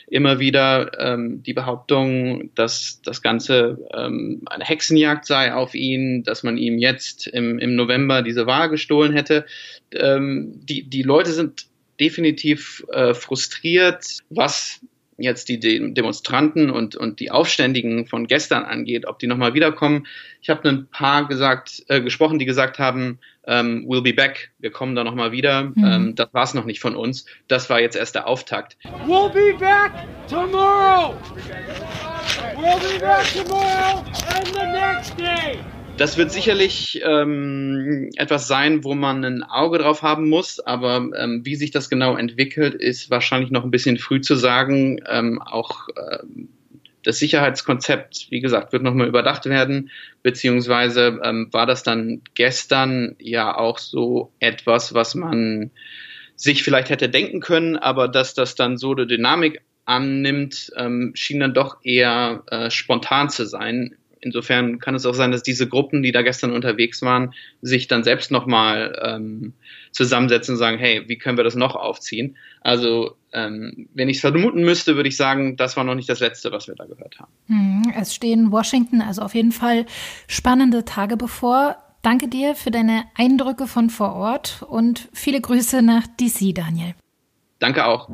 Immer 0.08 0.38
wieder 0.38 0.98
ähm, 0.98 1.42
die 1.42 1.54
Behauptung, 1.54 2.50
dass 2.54 3.00
das 3.02 3.22
Ganze 3.22 3.78
ähm, 3.94 4.42
eine 4.46 4.64
Hexenjagd 4.64 5.26
sei 5.26 5.54
auf 5.54 5.74
ihn, 5.74 6.22
dass 6.22 6.42
man 6.42 6.56
ihm 6.56 6.78
jetzt 6.78 7.26
im, 7.26 7.58
im 7.58 7.76
November 7.76 8.22
diese 8.22 8.46
Wahl 8.46 8.68
gestohlen 8.68 9.12
hätte. 9.12 9.46
Ähm, 9.92 10.60
die, 10.64 10.84
die 10.84 11.02
Leute 11.02 11.32
sind 11.32 11.66
definitiv 12.00 12.84
äh, 12.92 13.14
frustriert, 13.14 14.04
was 14.28 14.80
jetzt 15.18 15.48
die 15.48 15.58
Demonstranten 15.58 16.70
und, 16.70 16.96
und 16.96 17.20
die 17.20 17.30
Aufständigen 17.30 18.06
von 18.06 18.26
gestern 18.26 18.64
angeht, 18.64 19.06
ob 19.06 19.18
die 19.18 19.26
nochmal 19.26 19.54
wiederkommen. 19.54 20.06
Ich 20.42 20.50
habe 20.50 20.68
ein 20.68 20.88
paar 20.88 21.26
gesagt, 21.26 21.84
äh, 21.88 22.00
gesprochen, 22.00 22.38
die 22.38 22.44
gesagt 22.44 22.78
haben, 22.78 23.18
ähm, 23.46 23.86
we'll 23.88 24.02
be 24.02 24.12
back, 24.12 24.50
wir 24.58 24.70
kommen 24.70 24.94
da 24.94 25.04
nochmal 25.04 25.32
wieder. 25.32 25.64
Mhm. 25.74 25.84
Ähm, 25.84 26.14
das 26.14 26.28
war 26.32 26.44
es 26.44 26.54
noch 26.54 26.64
nicht 26.64 26.80
von 26.80 26.96
uns. 26.96 27.26
Das 27.48 27.70
war 27.70 27.80
jetzt 27.80 27.96
erst 27.96 28.14
der 28.14 28.26
Auftakt. 28.26 28.76
We'll 29.06 29.30
be 29.30 29.56
back 29.58 29.92
tomorrow! 30.28 31.14
We'll 32.56 32.80
be 32.80 32.98
back 32.98 33.26
tomorrow 33.32 34.04
and 34.34 34.46
the 34.48 34.66
next 34.66 35.18
day! 35.18 35.60
Das 35.96 36.18
wird 36.18 36.30
sicherlich 36.30 37.00
ähm, 37.04 38.10
etwas 38.16 38.46
sein, 38.46 38.84
wo 38.84 38.94
man 38.94 39.24
ein 39.24 39.42
Auge 39.42 39.78
drauf 39.78 40.02
haben 40.02 40.28
muss, 40.28 40.60
aber 40.60 41.08
ähm, 41.16 41.40
wie 41.44 41.56
sich 41.56 41.70
das 41.70 41.88
genau 41.88 42.16
entwickelt, 42.16 42.74
ist 42.74 43.08
wahrscheinlich 43.08 43.50
noch 43.50 43.64
ein 43.64 43.70
bisschen 43.70 43.96
früh 43.96 44.20
zu 44.20 44.34
sagen. 44.34 45.00
Ähm, 45.08 45.40
auch 45.40 45.88
ähm, 45.96 46.50
das 47.02 47.18
Sicherheitskonzept, 47.18 48.26
wie 48.30 48.40
gesagt, 48.40 48.74
wird 48.74 48.82
nochmal 48.82 49.08
überdacht 49.08 49.46
werden, 49.46 49.90
beziehungsweise 50.22 51.18
ähm, 51.22 51.48
war 51.52 51.64
das 51.64 51.82
dann 51.82 52.20
gestern 52.34 53.16
ja 53.18 53.56
auch 53.56 53.78
so 53.78 54.32
etwas, 54.38 54.92
was 54.92 55.14
man 55.14 55.70
sich 56.34 56.62
vielleicht 56.62 56.90
hätte 56.90 57.08
denken 57.08 57.40
können, 57.40 57.78
aber 57.78 58.08
dass 58.08 58.34
das 58.34 58.54
dann 58.54 58.76
so 58.76 58.92
eine 58.92 59.06
Dynamik 59.06 59.62
annimmt, 59.86 60.72
ähm, 60.76 61.12
schien 61.14 61.40
dann 61.40 61.54
doch 61.54 61.78
eher 61.82 62.42
äh, 62.50 62.70
spontan 62.70 63.30
zu 63.30 63.46
sein 63.46 63.96
insofern 64.26 64.78
kann 64.78 64.94
es 64.94 65.06
auch 65.06 65.14
sein, 65.14 65.30
dass 65.30 65.42
diese 65.42 65.68
Gruppen, 65.68 66.02
die 66.02 66.12
da 66.12 66.22
gestern 66.22 66.52
unterwegs 66.52 67.00
waren, 67.02 67.32
sich 67.62 67.88
dann 67.88 68.04
selbst 68.04 68.30
nochmal 68.30 69.00
ähm, 69.02 69.54
zusammensetzen 69.92 70.54
und 70.54 70.58
sagen, 70.58 70.78
hey, 70.78 71.04
wie 71.06 71.16
können 71.16 71.38
wir 71.38 71.44
das 71.44 71.54
noch 71.54 71.74
aufziehen? 71.74 72.36
Also 72.60 73.16
ähm, 73.32 73.88
wenn 73.94 74.08
ich 74.08 74.16
es 74.16 74.20
vermuten 74.20 74.62
müsste, 74.62 74.96
würde 74.96 75.08
ich 75.08 75.16
sagen, 75.16 75.56
das 75.56 75.76
war 75.76 75.84
noch 75.84 75.94
nicht 75.94 76.08
das 76.08 76.20
Letzte, 76.20 76.52
was 76.52 76.68
wir 76.68 76.74
da 76.74 76.84
gehört 76.84 77.18
haben. 77.18 77.32
Hm, 77.46 77.92
es 77.98 78.14
stehen 78.14 78.52
Washington 78.52 79.00
also 79.00 79.22
auf 79.22 79.34
jeden 79.34 79.52
Fall 79.52 79.86
spannende 80.26 80.84
Tage 80.84 81.16
bevor. 81.16 81.76
Danke 82.02 82.28
dir 82.28 82.54
für 82.54 82.70
deine 82.70 83.04
Eindrücke 83.16 83.66
von 83.66 83.90
vor 83.90 84.14
Ort 84.14 84.64
und 84.68 85.08
viele 85.12 85.40
Grüße 85.40 85.82
nach 85.82 86.06
DC, 86.06 86.54
Daniel. 86.54 86.94
Danke 87.58 87.86
auch. 87.86 88.08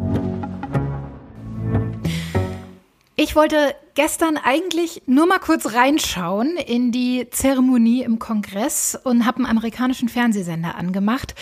Ich 3.16 3.36
wollte 3.36 3.74
gestern 3.94 4.36
eigentlich 4.36 5.02
nur 5.06 5.26
mal 5.26 5.38
kurz 5.38 5.74
reinschauen 5.74 6.56
in 6.56 6.92
die 6.92 7.28
Zeremonie 7.30 8.02
im 8.02 8.18
Kongress 8.18 8.98
und 9.02 9.26
habe 9.26 9.38
einen 9.38 9.46
amerikanischen 9.46 10.08
Fernsehsender 10.08 10.76
angemacht, 10.76 11.34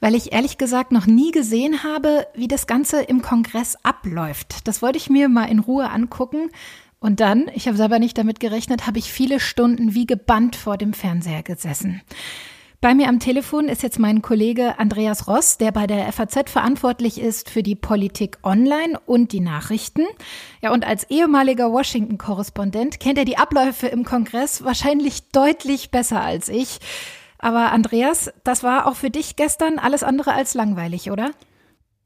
weil 0.00 0.14
ich 0.14 0.32
ehrlich 0.32 0.58
gesagt 0.58 0.92
noch 0.92 1.06
nie 1.06 1.30
gesehen 1.30 1.82
habe, 1.82 2.26
wie 2.34 2.48
das 2.48 2.66
Ganze 2.66 3.02
im 3.02 3.22
Kongress 3.22 3.76
abläuft. 3.82 4.66
Das 4.68 4.82
wollte 4.82 4.98
ich 4.98 5.10
mir 5.10 5.28
mal 5.28 5.44
in 5.44 5.58
Ruhe 5.58 5.90
angucken. 5.90 6.50
Und 6.98 7.20
dann, 7.20 7.50
ich 7.54 7.66
habe 7.68 7.76
selber 7.76 7.98
nicht 7.98 8.16
damit 8.16 8.40
gerechnet, 8.40 8.86
habe 8.86 8.98
ich 8.98 9.12
viele 9.12 9.38
Stunden 9.38 9.94
wie 9.94 10.06
gebannt 10.06 10.56
vor 10.56 10.76
dem 10.76 10.92
Fernseher 10.92 11.42
gesessen. 11.42 12.02
Bei 12.82 12.94
mir 12.94 13.08
am 13.08 13.20
Telefon 13.20 13.68
ist 13.68 13.82
jetzt 13.82 13.98
mein 13.98 14.20
Kollege 14.20 14.78
Andreas 14.78 15.26
Ross, 15.28 15.56
der 15.56 15.72
bei 15.72 15.86
der 15.86 16.12
FAZ 16.12 16.50
verantwortlich 16.50 17.18
ist 17.18 17.48
für 17.48 17.62
die 17.62 17.74
Politik 17.74 18.38
online 18.42 19.00
und 19.06 19.32
die 19.32 19.40
Nachrichten. 19.40 20.04
Ja, 20.60 20.72
und 20.72 20.86
als 20.86 21.08
ehemaliger 21.08 21.72
Washington-Korrespondent 21.72 23.00
kennt 23.00 23.16
er 23.16 23.24
die 23.24 23.38
Abläufe 23.38 23.86
im 23.86 24.04
Kongress 24.04 24.62
wahrscheinlich 24.62 25.28
deutlich 25.30 25.90
besser 25.90 26.20
als 26.20 26.50
ich. 26.50 26.78
Aber 27.38 27.72
Andreas, 27.72 28.30
das 28.44 28.62
war 28.62 28.86
auch 28.86 28.96
für 28.96 29.10
dich 29.10 29.36
gestern 29.36 29.78
alles 29.78 30.02
andere 30.02 30.34
als 30.34 30.52
langweilig, 30.52 31.10
oder? 31.10 31.30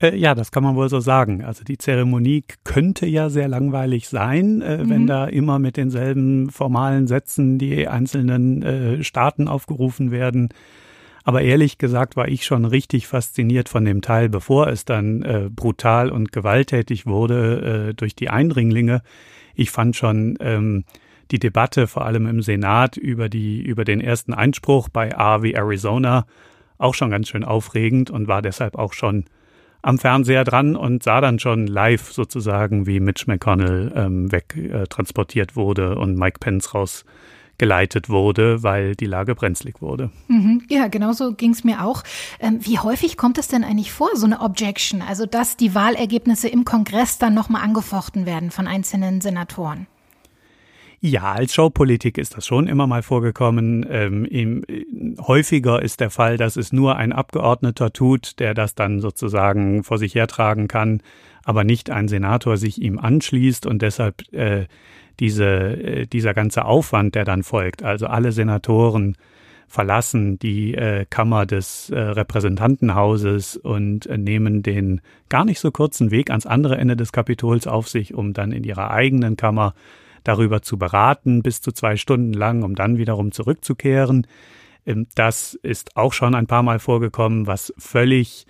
Äh, 0.01 0.17
ja, 0.17 0.35
das 0.35 0.51
kann 0.51 0.63
man 0.63 0.77
wohl 0.77 0.89
so 0.89 1.01
sagen. 1.01 1.45
Also 1.45 1.65
die 1.65 1.79
Zeremonie 1.79 2.45
könnte 2.65 3.07
ja 3.07 3.29
sehr 3.31 3.49
langweilig 3.49 4.09
sein, 4.09 4.63
äh, 4.63 4.79
mhm. 4.79 4.91
wenn 4.91 5.07
da 5.07 5.27
immer 5.27 5.59
mit 5.59 5.77
denselben 5.77 6.51
formalen 6.51 7.07
Sätzen 7.07 7.59
die 7.59 7.87
einzelnen 7.87 8.63
äh, 8.63 9.05
Staaten 9.05 9.49
aufgerufen 9.49 10.11
werden. 10.11 10.49
Aber 11.23 11.43
ehrlich 11.43 11.77
gesagt 11.77 12.17
war 12.17 12.29
ich 12.29 12.47
schon 12.47 12.65
richtig 12.65 13.07
fasziniert 13.07 13.69
von 13.69 13.85
dem 13.85 14.01
Teil, 14.01 14.31
bevor 14.31 14.69
es 14.69 14.87
dann 14.87 15.23
äh, 15.23 15.51
brutal 15.55 16.11
und 16.11 16.33
gewalttätig 16.33 17.07
wurde 17.07 17.91
äh, 17.91 17.95
durch 17.95 18.17
die 18.17 18.31
Eindringlinge. 18.31 19.03
Ich 19.55 19.71
fand 19.71 19.97
schon 19.97 20.39
ähm, 20.41 20.85
die 21.31 21.39
Debatte 21.39 21.87
vor 21.87 22.07
allem 22.07 22.27
im 22.27 22.41
Senat 22.41 22.97
über 22.97 23.29
die 23.29 23.63
über 23.63 23.85
den 23.85 24.01
ersten 24.01 24.33
Einspruch 24.33 24.89
bei 24.89 25.17
A 25.17 25.43
wie 25.43 25.53
Arizona 25.53 26.25
auch 26.79 26.95
schon 26.95 27.11
ganz 27.11 27.29
schön 27.29 27.45
aufregend 27.45 28.11
und 28.11 28.27
war 28.27 28.41
deshalb 28.41 28.77
auch 28.77 28.95
schon 28.95 29.27
am 29.83 29.99
Fernseher 29.99 30.45
dran 30.45 30.77
und 30.77 31.03
sah 31.03 31.21
dann 31.21 31.39
schon 31.39 31.67
live 31.67 32.13
sozusagen, 32.13 32.87
wie 32.87 33.01
Mitch 33.01 33.25
McConnell 33.27 33.93
ähm, 33.95 34.33
wegtransportiert 34.33 35.53
äh, 35.53 35.57
wurde 35.57 35.97
und 35.97 36.17
Mike 36.17 36.39
Pence 36.41 36.75
rausgeleitet 36.75 38.09
wurde, 38.09 38.63
weil 38.63 38.95
die 38.95 39.07
Lage 39.07 39.35
brenzlig 39.35 39.81
wurde. 39.81 40.11
Mhm. 40.29 40.63
Ja, 40.69 40.89
genauso 40.89 41.33
ging 41.33 41.53
es 41.53 41.65
mir 41.65 41.85
auch. 41.85 42.03
Ähm, 42.41 42.59
wie 42.63 42.79
häufig 42.79 43.17
kommt 43.17 43.39
es 43.39 43.49
denn 43.49 43.65
eigentlich 43.65 43.93
vor, 43.93 44.11
so 44.15 44.27
eine 44.27 44.41
Objection, 44.41 45.03
also 45.03 45.27
dass 45.27 45.57
die 45.57 45.75
Wahlergebnisse 45.75 46.49
im 46.49 46.65
Kongress 46.65 47.19
dann 47.19 47.35
nochmal 47.35 47.63
angefochten 47.63 48.27
werden 48.27 48.51
von 48.51 48.67
einzelnen 48.67 49.21
Senatoren? 49.21 49.87
Ja, 51.03 51.33
als 51.33 51.55
Showpolitik 51.55 52.19
ist 52.19 52.37
das 52.37 52.47
schon 52.47 52.67
immer 52.67 52.87
mal 52.87 53.03
vorgekommen. 53.03 53.87
Ähm, 53.89 54.27
im, 54.27 54.63
häufiger 55.19 55.81
ist 55.81 56.01
der 56.01 56.11
Fall, 56.11 56.37
dass 56.37 56.57
es 56.57 56.75
nur 56.75 56.97
ein 56.97 57.13
Abgeordneter 57.13 57.91
tut, 57.95 58.39
der 58.39 58.53
das 58.53 58.75
dann 58.75 59.01
sozusagen 59.01 59.83
vor 59.83 59.97
sich 59.97 60.15
hertragen 60.15 60.69
kann, 60.69 61.01
aber 61.43 61.65
nicht 61.65 61.89
ein 61.89 62.07
Senator 62.07 62.59
sich 62.59 62.83
ihm 62.83 62.99
anschließt 62.99 63.65
und 63.65 63.81
deshalb 63.81 64.31
äh, 64.35 64.67
diese, 65.21 65.47
äh, 65.47 66.07
dieser 66.07 66.35
ganze 66.35 66.67
Aufwand, 66.67 67.15
der 67.15 67.25
dann 67.25 67.45
folgt, 67.45 67.83
also 67.83 68.07
alle 68.07 68.33
Senatoren 68.33 69.17
verlassen 69.69 70.39
die 70.39 70.75
äh, 70.75 71.07
Kammer 71.09 71.47
des 71.47 71.89
äh, 71.89 71.99
Repräsentantenhauses 71.99 73.57
und 73.57 74.05
äh, 74.05 74.19
nehmen 74.19 74.63
den 74.63 75.01
gar 75.31 75.47
nicht 75.47 75.61
so 75.61 75.71
kurzen 75.71 76.11
Weg 76.11 76.29
ans 76.29 76.45
andere 76.45 76.77
Ende 76.77 76.97
des 76.97 77.13
Kapitols 77.13 77.67
auf 77.67 77.89
sich, 77.89 78.13
um 78.13 78.35
dann 78.35 78.53
in 78.53 78.65
ihrer 78.65 78.91
eigenen 78.91 79.37
Kammer 79.37 79.75
darüber 80.25 80.63
zu 80.63 80.79
beraten, 80.79 81.43
bis 81.43 81.61
zu 81.61 81.73
zwei 81.73 81.97
Stunden 81.97 82.33
lang, 82.33 82.63
um 82.63 82.75
dann 82.75 82.99
wiederum 82.99 83.33
zurückzukehren. 83.33 84.27
Ähm, 84.87 85.07
das 85.15 85.55
ist 85.63 85.97
auch 85.97 86.13
schon 86.13 86.35
ein 86.35 86.47
paar 86.47 86.63
Mal 86.63 86.79
vorgekommen. 86.79 87.47
Was 87.47 87.73
völlig 87.79 88.47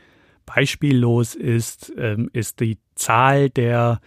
beispiellos 0.46 1.34
ist, 1.34 1.92
ähm, 1.96 2.30
ist 2.32 2.60
die 2.60 2.78
Zahl 2.94 3.50
der 3.50 4.00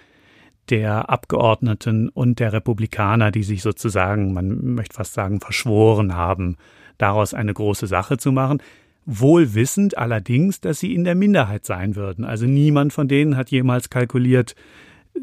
der 0.69 1.09
Abgeordneten 1.09 2.09
und 2.09 2.39
der 2.39 2.53
Republikaner, 2.53 3.31
die 3.31 3.43
sich 3.43 3.61
sozusagen, 3.61 4.33
man 4.33 4.75
möchte 4.75 4.95
fast 4.95 5.13
sagen, 5.13 5.41
verschworen 5.41 6.15
haben, 6.15 6.57
daraus 6.97 7.33
eine 7.33 7.53
große 7.53 7.87
Sache 7.87 8.17
zu 8.17 8.31
machen. 8.31 8.61
Wohl 9.05 9.53
wissend 9.53 9.97
allerdings, 9.97 10.61
dass 10.61 10.79
sie 10.79 10.93
in 10.93 11.03
der 11.03 11.15
Minderheit 11.15 11.65
sein 11.65 11.95
würden. 11.97 12.23
Also 12.23 12.45
niemand 12.45 12.93
von 12.93 13.09
denen 13.09 13.35
hat 13.35 13.51
jemals 13.51 13.89
kalkuliert, 13.89 14.55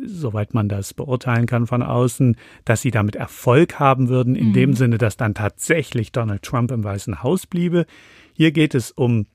soweit 0.04 0.54
man 0.54 0.68
das 0.68 0.94
beurteilen 0.94 1.46
kann 1.46 1.66
von 1.66 1.82
außen, 1.82 2.36
dass 2.64 2.82
sie 2.82 2.90
damit 2.90 3.16
Erfolg 3.16 3.78
haben 3.78 4.08
würden, 4.08 4.34
in 4.34 4.48
mhm. 4.48 4.52
dem 4.52 4.74
Sinne, 4.74 4.98
dass 4.98 5.16
dann 5.16 5.34
tatsächlich 5.34 6.12
Donald 6.12 6.42
Trump 6.42 6.70
im 6.70 6.84
Weißen 6.84 7.22
Haus 7.22 7.46
bliebe. 7.46 7.86
Hier 8.32 8.52
geht 8.52 8.74
es 8.74 8.90
um 8.90 9.26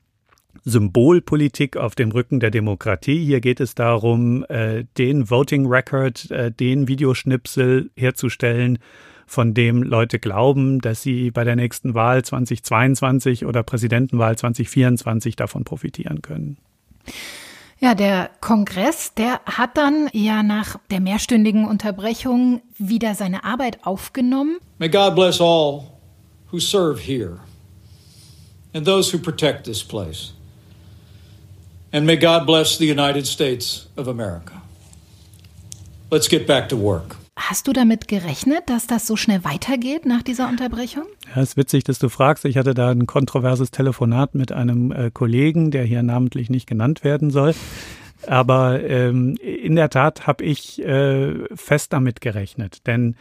Symbolpolitik 0.64 1.76
auf 1.76 1.94
dem 1.94 2.10
Rücken 2.10 2.40
der 2.40 2.50
Demokratie. 2.50 3.24
Hier 3.24 3.40
geht 3.40 3.60
es 3.60 3.74
darum, 3.74 4.44
äh, 4.48 4.84
den 4.98 5.30
Voting 5.30 5.66
Record, 5.66 6.30
äh, 6.30 6.50
den 6.50 6.88
Videoschnipsel 6.88 7.90
herzustellen, 7.96 8.78
von 9.26 9.54
dem 9.54 9.82
Leute 9.82 10.20
glauben, 10.20 10.80
dass 10.80 11.02
sie 11.02 11.32
bei 11.32 11.42
der 11.42 11.56
nächsten 11.56 11.94
Wahl 11.94 12.24
2022 12.24 13.44
oder 13.44 13.64
Präsidentenwahl 13.64 14.38
2024 14.38 15.34
davon 15.34 15.64
profitieren 15.64 16.22
können. 16.22 16.58
Ja, 17.78 17.94
der 17.94 18.30
Kongress, 18.40 19.12
der 19.14 19.40
hat 19.44 19.76
dann 19.76 20.08
ja 20.12 20.42
nach 20.42 20.78
der 20.90 21.00
mehrstündigen 21.00 21.66
Unterbrechung 21.66 22.62
wieder 22.78 23.14
seine 23.14 23.44
Arbeit 23.44 23.84
aufgenommen. 23.84 24.58
May 24.78 24.88
God 24.88 25.14
bless 25.14 25.40
all 25.40 25.82
who 26.50 26.58
serve 26.58 27.00
here 27.00 27.38
and 28.72 28.86
those 28.86 29.14
who 29.14 29.18
protect 29.18 29.64
this 29.64 29.82
place. 29.82 30.32
And 31.92 32.06
may 32.06 32.16
God 32.16 32.46
bless 32.46 32.78
the 32.78 32.86
United 32.86 33.26
States 33.26 33.88
of 33.96 34.08
America. 34.08 34.62
Let's 36.10 36.28
get 36.28 36.46
back 36.46 36.68
to 36.70 36.76
work. 36.76 37.16
Hast 37.36 37.68
du 37.68 37.74
damit 37.74 38.08
gerechnet, 38.08 38.62
dass 38.66 38.86
das 38.86 39.06
so 39.06 39.14
schnell 39.14 39.44
weitergeht 39.44 40.06
nach 40.06 40.22
dieser 40.22 40.48
Unterbrechung? 40.48 41.04
Ja, 41.34 41.42
ist 41.42 41.58
witzig, 41.58 41.84
dass 41.84 41.98
du 41.98 42.08
fragst. 42.08 42.46
Ich 42.46 42.56
hatte 42.56 42.72
da 42.72 42.90
ein 42.90 43.06
kontroverses 43.06 43.70
Telefonat 43.70 44.34
mit 44.34 44.52
einem 44.52 44.90
äh, 44.90 45.10
Kollegen, 45.12 45.70
der 45.70 45.84
hier 45.84 46.02
namentlich 46.02 46.48
nicht 46.48 46.66
genannt 46.66 47.04
werden 47.04 47.30
soll. 47.30 47.54
Aber 48.26 48.82
ähm, 48.82 49.36
in 49.36 49.76
der 49.76 49.90
Tat 49.90 50.26
habe 50.26 50.44
ich 50.44 50.82
äh, 50.82 51.34
fest 51.54 51.92
damit 51.92 52.22
gerechnet, 52.22 52.86
denn 52.86 53.16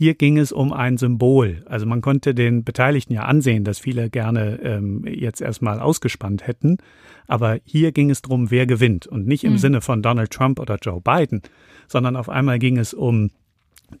hier 0.00 0.14
ging 0.14 0.38
es 0.38 0.50
um 0.50 0.72
ein 0.72 0.96
Symbol. 0.96 1.62
Also 1.66 1.84
man 1.84 2.00
konnte 2.00 2.34
den 2.34 2.64
Beteiligten 2.64 3.12
ja 3.12 3.24
ansehen, 3.24 3.64
dass 3.64 3.78
viele 3.78 4.08
gerne 4.08 4.58
ähm, 4.62 5.04
jetzt 5.06 5.42
erstmal 5.42 5.78
ausgespannt 5.78 6.46
hätten. 6.46 6.78
Aber 7.26 7.58
hier 7.64 7.92
ging 7.92 8.08
es 8.08 8.22
darum, 8.22 8.50
wer 8.50 8.64
gewinnt. 8.64 9.06
Und 9.06 9.26
nicht 9.26 9.44
im 9.44 9.52
mhm. 9.52 9.58
Sinne 9.58 9.80
von 9.82 10.00
Donald 10.00 10.30
Trump 10.30 10.58
oder 10.58 10.78
Joe 10.80 11.02
Biden, 11.02 11.42
sondern 11.86 12.16
auf 12.16 12.30
einmal 12.30 12.58
ging 12.58 12.78
es 12.78 12.94
um 12.94 13.30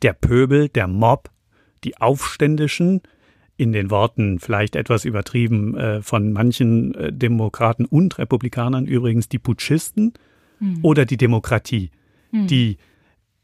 der 0.00 0.14
Pöbel, 0.14 0.70
der 0.70 0.88
Mob, 0.88 1.28
die 1.84 1.98
Aufständischen, 1.98 3.02
in 3.58 3.72
den 3.72 3.90
Worten 3.90 4.38
vielleicht 4.38 4.76
etwas 4.76 5.04
übertrieben 5.04 5.76
äh, 5.76 6.00
von 6.00 6.32
manchen 6.32 6.94
äh, 6.94 7.12
Demokraten 7.12 7.84
und 7.84 8.16
Republikanern 8.16 8.86
übrigens 8.86 9.28
die 9.28 9.38
Putschisten 9.38 10.14
mhm. 10.60 10.78
oder 10.80 11.04
die 11.04 11.18
Demokratie, 11.18 11.90
mhm. 12.32 12.46
die 12.46 12.78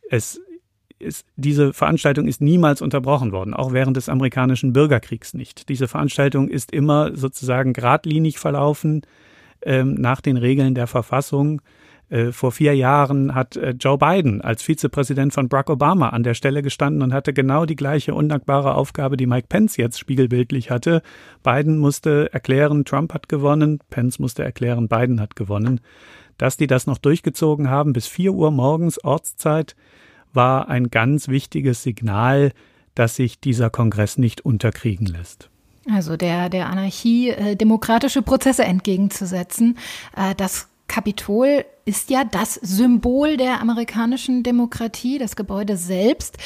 es 0.09 0.41
ist, 0.99 1.27
diese 1.37 1.73
Veranstaltung 1.73 2.27
ist 2.27 2.41
niemals 2.41 2.81
unterbrochen 2.83 3.33
worden, 3.33 3.55
auch 3.55 3.73
während 3.73 3.97
des 3.97 4.09
amerikanischen 4.09 4.73
Bürgerkriegs 4.73 5.35
nicht. 5.35 5.69
Diese 5.69 5.89
Veranstaltung 5.89 6.49
ist 6.49 6.73
immer 6.73 7.15
sozusagen 7.15 7.73
geradlinig 7.73 8.39
verlaufen 8.39 9.03
ähm, 9.63 9.95
nach 9.95 10.21
den 10.21 10.37
Regeln 10.37 10.75
der 10.75 10.87
Verfassung. 10.87 11.61
Äh, 12.09 12.31
vor 12.31 12.53
vier 12.53 12.75
Jahren 12.75 13.35
hat 13.35 13.57
äh, 13.57 13.71
Joe 13.71 13.99
Biden 13.99 14.41
als 14.41 14.63
Vizepräsident 14.63 15.35
von 15.35 15.49
Barack 15.49 15.71
Obama 15.71 16.11
an 16.11 16.23
der 16.23 16.35
Stelle 16.35 16.63
gestanden 16.63 17.03
und 17.03 17.13
hatte 17.13 17.33
genau 17.33 17.67
die 17.67 17.75
gleiche 17.75 18.15
undankbare 18.15 18.75
Aufgabe, 18.75 19.17
die 19.17 19.27
Mike 19.27 19.49
Pence 19.49 19.77
jetzt 19.77 19.99
spiegelbildlich 19.99 20.71
hatte. 20.71 21.03
Biden 21.43 21.79
musste 21.79 22.33
erklären, 22.33 22.85
Trump 22.85 23.13
hat 23.13 23.29
gewonnen, 23.29 23.81
Pence 23.91 24.21
musste 24.21 24.45
erklären, 24.45 24.89
Biden 24.89 25.21
hat 25.21 25.35
gewonnen. 25.35 25.81
Dass 26.39 26.57
die 26.57 26.67
das 26.67 26.87
noch 26.87 26.99
durchgezogen 26.99 27.71
haben 27.71 27.93
bis 27.93 28.07
vier 28.07 28.33
Uhr 28.33 28.51
morgens 28.51 29.03
Ortszeit, 29.03 29.75
war 30.37 30.69
ein 30.69 30.91
ganz 30.91 31.29
wichtiges 31.29 31.83
Signal, 31.83 32.53
dass 32.95 33.17
sich 33.17 33.41
dieser 33.41 33.71
Kongress 33.71 34.19
nicht 34.19 34.43
unterkriegen 34.43 35.07
lässt. 35.07 35.51
Also 35.93 36.17
der, 36.17 36.49
der 36.49 36.69
Anarchie 36.69 37.31
äh, 37.31 37.57
demokratische 37.57 38.23
Prozesse 38.23 38.65
entgegenzusetzen. 38.65 39.79
Äh, 40.17 40.35
das 40.35 40.69
Kapitol 40.89 41.65
ist 41.85 42.11
ja 42.11 42.25
das 42.25 42.55
Symbol 42.55 43.37
der 43.37 43.61
amerikanischen 43.61 44.43
Demokratie, 44.43 45.19
das 45.19 45.37
Gebäude 45.37 45.77
selbst. 45.77 46.39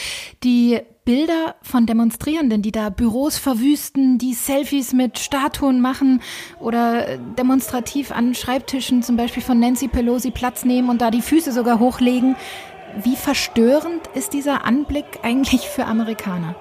Die 0.44 0.80
Bilder 1.04 1.56
von 1.62 1.86
Demonstrierenden, 1.86 2.62
die 2.62 2.72
da 2.72 2.90
Büros 2.90 3.38
verwüsten, 3.38 4.18
die 4.18 4.34
Selfies 4.34 4.92
mit 4.92 5.18
Statuen 5.18 5.80
machen 5.80 6.20
oder 6.60 7.18
demonstrativ 7.38 8.12
an 8.12 8.34
Schreibtischen 8.34 9.02
zum 9.02 9.16
Beispiel 9.16 9.42
von 9.42 9.58
Nancy 9.58 9.88
Pelosi 9.88 10.30
Platz 10.30 10.64
nehmen 10.64 10.90
und 10.90 11.00
da 11.00 11.10
die 11.10 11.22
Füße 11.22 11.52
sogar 11.52 11.80
hochlegen. 11.80 12.36
Wie 13.02 13.16
verstörend 13.16 14.06
ist 14.14 14.32
dieser 14.32 14.64
Anblick 14.64 15.20
eigentlich 15.22 15.68
für 15.68 15.86
Amerikaner? 15.86 16.54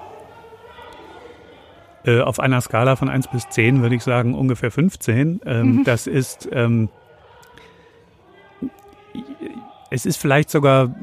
Äh, 2.04 2.20
auf 2.20 2.40
einer 2.40 2.60
Skala 2.60 2.96
von 2.96 3.08
1 3.08 3.28
bis 3.28 3.48
10 3.48 3.82
würde 3.82 3.94
ich 3.94 4.02
sagen 4.02 4.34
ungefähr 4.34 4.70
15. 4.70 5.40
Ähm, 5.44 5.76
mhm. 5.76 5.84
Das 5.84 6.06
ist 6.06 6.48
ähm, 6.52 6.88
es 9.90 10.06
ist 10.06 10.16
vielleicht 10.16 10.50
sogar 10.50 10.94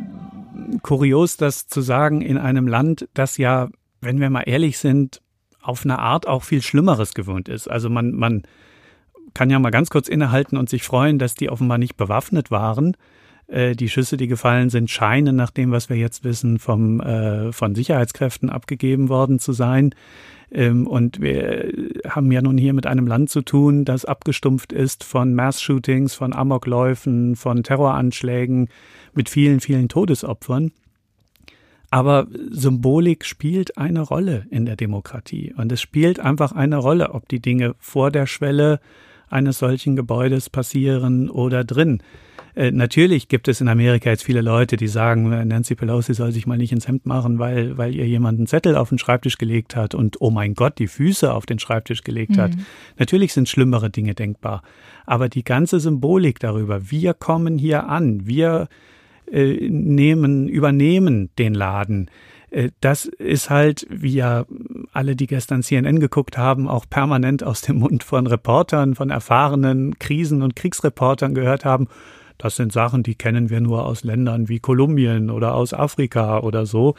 kurios, 0.81 1.37
das 1.37 1.67
zu 1.67 1.81
sagen 1.81 2.21
in 2.21 2.37
einem 2.37 2.67
Land, 2.67 3.07
das 3.13 3.37
ja, 3.37 3.69
wenn 4.01 4.19
wir 4.19 4.29
mal 4.29 4.43
ehrlich 4.43 4.77
sind, 4.79 5.21
auf 5.61 5.83
eine 5.83 5.99
Art 5.99 6.27
auch 6.27 6.43
viel 6.43 6.61
Schlimmeres 6.61 7.13
gewöhnt 7.13 7.49
ist. 7.49 7.69
Also 7.69 7.89
man, 7.89 8.13
man 8.13 8.43
kann 9.33 9.49
ja 9.49 9.59
mal 9.59 9.69
ganz 9.69 9.89
kurz 9.89 10.07
innehalten 10.07 10.57
und 10.57 10.69
sich 10.69 10.83
freuen, 10.83 11.19
dass 11.19 11.35
die 11.35 11.49
offenbar 11.49 11.77
nicht 11.77 11.97
bewaffnet 11.97 12.49
waren. 12.49 12.95
Äh, 13.47 13.75
die 13.75 13.89
Schüsse, 13.89 14.17
die 14.17 14.27
gefallen 14.27 14.69
sind, 14.69 14.89
scheinen 14.89 15.35
nach 15.35 15.51
dem, 15.51 15.71
was 15.71 15.89
wir 15.89 15.97
jetzt 15.97 16.23
wissen, 16.23 16.59
vom, 16.59 16.99
äh, 16.99 17.51
von 17.51 17.75
Sicherheitskräften 17.75 18.49
abgegeben 18.49 19.09
worden 19.09 19.39
zu 19.39 19.53
sein. 19.53 19.95
Ähm, 20.51 20.85
und 20.85 21.21
wir 21.21 21.71
haben 22.09 22.31
ja 22.31 22.41
nun 22.41 22.57
hier 22.57 22.73
mit 22.73 22.85
einem 22.85 23.07
Land 23.07 23.29
zu 23.29 23.41
tun, 23.41 23.85
das 23.85 24.05
abgestumpft 24.05 24.73
ist 24.73 25.03
von 25.03 25.33
Mass-Shootings, 25.33 26.13
von 26.13 26.33
Amokläufen, 26.33 27.35
von 27.35 27.63
Terroranschlägen 27.63 28.69
mit 29.13 29.29
vielen, 29.29 29.59
vielen 29.59 29.87
Todesopfern. 29.87 30.71
Aber 31.89 32.27
Symbolik 32.49 33.23
spielt 33.23 33.77
eine 33.77 34.01
Rolle 34.01 34.45
in 34.49 34.65
der 34.65 34.75
Demokratie. 34.75 35.53
Und 35.55 35.71
es 35.71 35.79
spielt 35.79 36.19
einfach 36.19 36.51
eine 36.51 36.77
Rolle, 36.77 37.13
ob 37.13 37.29
die 37.29 37.39
Dinge 37.39 37.75
vor 37.79 38.11
der 38.11 38.25
Schwelle 38.25 38.81
eines 39.29 39.59
solchen 39.59 39.95
Gebäudes 39.95 40.49
passieren 40.49 41.29
oder 41.29 41.63
drin. 41.63 42.01
Äh, 42.57 42.71
natürlich 42.71 43.27
gibt 43.27 43.47
es 43.47 43.61
in 43.61 43.67
Amerika 43.67 44.09
jetzt 44.09 44.23
viele 44.23 44.41
Leute, 44.41 44.77
die 44.77 44.87
sagen, 44.87 45.29
Nancy 45.47 45.75
Pelosi 45.75 46.15
soll 46.15 46.31
sich 46.31 46.47
mal 46.47 46.57
nicht 46.57 46.71
ins 46.71 46.87
Hemd 46.87 47.05
machen, 47.05 47.37
weil, 47.37 47.77
weil 47.77 47.93
ihr 47.93 48.07
jemand 48.07 48.39
einen 48.39 48.47
Zettel 48.47 48.75
auf 48.75 48.89
den 48.89 48.97
Schreibtisch 48.97 49.37
gelegt 49.37 49.75
hat 49.75 49.93
und 49.93 50.19
oh 50.21 50.31
mein 50.31 50.55
Gott, 50.55 50.79
die 50.79 50.87
Füße 50.87 51.31
auf 51.31 51.45
den 51.45 51.59
Schreibtisch 51.59 52.01
gelegt 52.01 52.31
mhm. 52.31 52.41
hat. 52.41 52.51
Natürlich 52.97 53.33
sind 53.33 53.47
schlimmere 53.47 53.91
Dinge 53.91 54.15
denkbar. 54.15 54.63
Aber 55.05 55.29
die 55.29 55.43
ganze 55.43 55.79
Symbolik 55.79 56.39
darüber, 56.39 56.89
wir 56.89 57.13
kommen 57.13 57.59
hier 57.59 57.89
an, 57.89 58.25
wir 58.25 58.69
äh, 59.31 59.69
nehmen, 59.69 60.47
übernehmen 60.47 61.29
den 61.37 61.53
Laden. 61.53 62.09
Äh, 62.49 62.69
das 62.81 63.05
ist 63.05 63.51
halt, 63.51 63.85
wie 63.91 64.15
ja 64.15 64.45
alle, 64.93 65.15
die 65.15 65.27
gestern 65.27 65.61
CNN 65.61 65.99
geguckt 65.99 66.39
haben, 66.39 66.67
auch 66.67 66.87
permanent 66.89 67.43
aus 67.43 67.61
dem 67.61 67.77
Mund 67.77 68.03
von 68.03 68.25
Reportern, 68.25 68.95
von 68.95 69.11
erfahrenen 69.11 69.99
Krisen- 69.99 70.41
und 70.41 70.55
Kriegsreportern 70.55 71.35
gehört 71.35 71.65
haben. 71.65 71.87
Das 72.37 72.55
sind 72.55 72.71
Sachen, 72.71 73.03
die 73.03 73.15
kennen 73.15 73.49
wir 73.49 73.61
nur 73.61 73.85
aus 73.85 74.03
Ländern 74.03 74.49
wie 74.49 74.59
Kolumbien 74.59 75.29
oder 75.29 75.55
aus 75.55 75.73
Afrika 75.73 76.39
oder 76.39 76.65
so. 76.65 76.95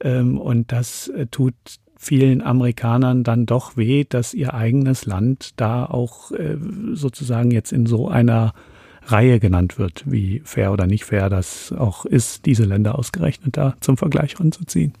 Ähm, 0.00 0.38
und 0.38 0.72
das 0.72 1.08
äh, 1.08 1.26
tut 1.26 1.54
vielen 1.96 2.42
Amerikanern 2.42 3.22
dann 3.22 3.46
doch 3.46 3.76
weh, 3.76 4.04
dass 4.08 4.34
ihr 4.34 4.54
eigenes 4.54 5.06
Land 5.06 5.52
da 5.56 5.86
auch 5.86 6.32
äh, 6.32 6.56
sozusagen 6.94 7.52
jetzt 7.52 7.72
in 7.72 7.86
so 7.86 8.08
einer 8.08 8.54
Reihe 9.06 9.40
genannt 9.40 9.78
wird, 9.78 10.04
wie 10.06 10.42
fair 10.44 10.72
oder 10.72 10.86
nicht 10.86 11.04
fair 11.04 11.28
das 11.28 11.72
auch 11.72 12.04
ist, 12.04 12.46
diese 12.46 12.64
Länder 12.64 12.98
ausgerechnet 12.98 13.56
da 13.56 13.74
zum 13.80 13.96
Vergleich 13.96 14.38
ranzuziehen. 14.38 14.94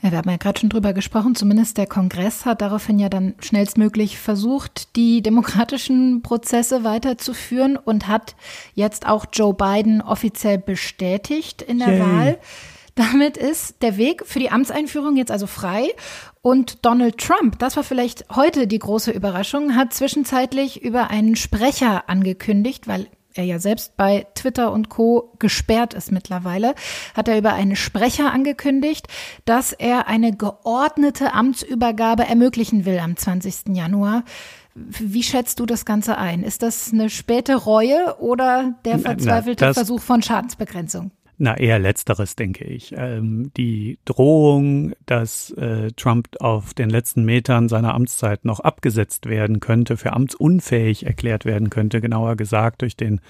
Ja, 0.00 0.12
wir 0.12 0.18
haben 0.18 0.30
ja 0.30 0.36
gerade 0.36 0.60
schon 0.60 0.68
drüber 0.68 0.92
gesprochen. 0.92 1.34
Zumindest 1.34 1.76
der 1.76 1.86
Kongress 1.86 2.46
hat 2.46 2.60
daraufhin 2.60 2.98
ja 2.98 3.08
dann 3.08 3.34
schnellstmöglich 3.40 4.18
versucht, 4.18 4.94
die 4.94 5.22
demokratischen 5.22 6.22
Prozesse 6.22 6.84
weiterzuführen 6.84 7.76
und 7.76 8.06
hat 8.06 8.36
jetzt 8.74 9.06
auch 9.06 9.26
Joe 9.32 9.54
Biden 9.54 10.00
offiziell 10.00 10.58
bestätigt 10.58 11.62
in 11.62 11.78
der 11.80 11.94
Yay. 11.94 12.00
Wahl. 12.00 12.38
Damit 12.94 13.36
ist 13.36 13.82
der 13.82 13.96
Weg 13.96 14.26
für 14.26 14.40
die 14.40 14.50
Amtseinführung 14.50 15.16
jetzt 15.16 15.30
also 15.30 15.46
frei. 15.46 15.88
Und 16.42 16.84
Donald 16.84 17.18
Trump, 17.18 17.58
das 17.58 17.76
war 17.76 17.84
vielleicht 17.84 18.24
heute 18.34 18.66
die 18.66 18.78
große 18.78 19.10
Überraschung, 19.12 19.76
hat 19.76 19.92
zwischenzeitlich 19.94 20.82
über 20.82 21.08
einen 21.10 21.36
Sprecher 21.36 22.08
angekündigt, 22.08 22.88
weil 22.88 23.06
er 23.38 23.44
ja 23.44 23.58
selbst 23.58 23.96
bei 23.96 24.26
Twitter 24.34 24.72
und 24.72 24.88
Co 24.88 25.32
gesperrt 25.38 25.94
ist 25.94 26.12
mittlerweile, 26.12 26.74
hat 27.14 27.28
er 27.28 27.38
über 27.38 27.54
einen 27.54 27.76
Sprecher 27.76 28.32
angekündigt, 28.32 29.06
dass 29.44 29.72
er 29.72 30.08
eine 30.08 30.36
geordnete 30.36 31.32
Amtsübergabe 31.32 32.26
ermöglichen 32.26 32.84
will 32.84 32.98
am 32.98 33.16
20. 33.16 33.68
Januar. 33.68 34.24
Wie 34.74 35.22
schätzt 35.22 35.58
du 35.60 35.66
das 35.66 35.84
Ganze 35.84 36.18
ein? 36.18 36.42
Ist 36.42 36.62
das 36.62 36.92
eine 36.92 37.10
späte 37.10 37.56
Reue 37.56 38.16
oder 38.20 38.74
der 38.84 38.98
verzweifelte 38.98 39.64
na, 39.64 39.72
Versuch 39.72 40.00
von 40.00 40.22
Schadensbegrenzung? 40.22 41.10
Na, 41.40 41.56
eher 41.56 41.78
letzteres, 41.78 42.34
denke 42.34 42.64
ich. 42.64 42.92
Ähm, 42.96 43.52
die 43.56 44.00
Drohung, 44.04 44.94
dass 45.06 45.52
äh, 45.52 45.92
Trump 45.92 46.28
auf 46.40 46.74
den 46.74 46.90
letzten 46.90 47.24
Metern 47.24 47.68
seiner 47.68 47.94
Amtszeit 47.94 48.44
noch 48.44 48.58
abgesetzt 48.58 49.26
werden 49.26 49.60
könnte, 49.60 49.96
für 49.96 50.14
amtsunfähig 50.14 51.06
erklärt 51.06 51.44
werden 51.44 51.70
könnte, 51.70 52.00
genauer 52.00 52.34
gesagt 52.34 52.82
durch 52.82 52.96
den 52.96 53.20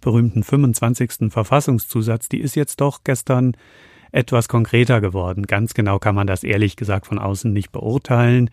berühmten 0.00 0.42
25. 0.42 1.30
Verfassungszusatz, 1.30 2.28
die 2.28 2.40
ist 2.40 2.56
jetzt 2.56 2.80
doch 2.80 3.04
gestern 3.04 3.56
etwas 4.10 4.48
konkreter 4.48 5.00
geworden. 5.00 5.46
Ganz 5.46 5.72
genau 5.72 6.00
kann 6.00 6.16
man 6.16 6.26
das 6.26 6.42
ehrlich 6.42 6.74
gesagt 6.74 7.06
von 7.06 7.20
außen 7.20 7.52
nicht 7.52 7.70
beurteilen 7.70 8.50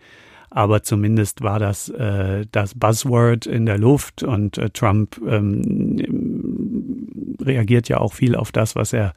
aber 0.50 0.82
zumindest 0.82 1.42
war 1.42 1.60
das 1.60 1.88
äh, 1.88 2.44
das 2.50 2.74
Buzzword 2.74 3.46
in 3.46 3.66
der 3.66 3.78
Luft 3.78 4.24
und 4.24 4.58
äh, 4.58 4.70
Trump 4.70 5.20
ähm, 5.24 5.96
reagiert 7.44 7.88
ja 7.88 7.98
auch 7.98 8.12
viel 8.12 8.36
auf 8.36 8.52
das, 8.52 8.76
was 8.76 8.92
er 8.92 9.14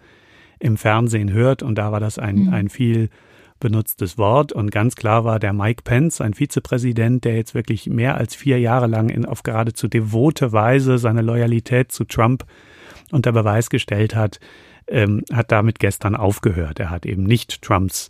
im 0.59 0.77
Fernsehen 0.77 1.31
hört 1.31 1.63
und 1.63 1.75
da 1.75 1.91
war 1.91 1.99
das 1.99 2.17
ein, 2.17 2.45
mhm. 2.45 2.53
ein 2.53 2.69
viel 2.69 3.09
benutztes 3.59 4.17
Wort 4.17 4.51
und 4.51 4.71
ganz 4.71 4.95
klar 4.95 5.23
war 5.23 5.39
der 5.39 5.53
Mike 5.53 5.83
Pence, 5.83 6.21
ein 6.21 6.33
Vizepräsident, 6.33 7.23
der 7.23 7.36
jetzt 7.36 7.53
wirklich 7.53 7.88
mehr 7.88 8.17
als 8.17 8.36
vier 8.36 8.59
Jahre 8.59 8.88
lang 8.88 9.09
in, 9.09 9.25
auf 9.25 9.43
geradezu 9.43 9.88
devote 9.88 10.51
Weise 10.51 10.97
seine 10.97 11.21
Loyalität 11.21 11.91
zu 11.91 12.03
Trump 12.03 12.45
unter 13.12 13.31
Beweis 13.31 13.69
gestellt 13.69 14.15
hat, 14.15 14.39
ähm, 14.88 15.23
hat 15.31 15.51
damit 15.51 15.79
gestern 15.79 16.15
aufgehört. 16.15 16.79
Er 16.79 16.89
hat 16.89 17.05
eben 17.05 17.23
nicht 17.23 17.62
Trumps 17.62 18.09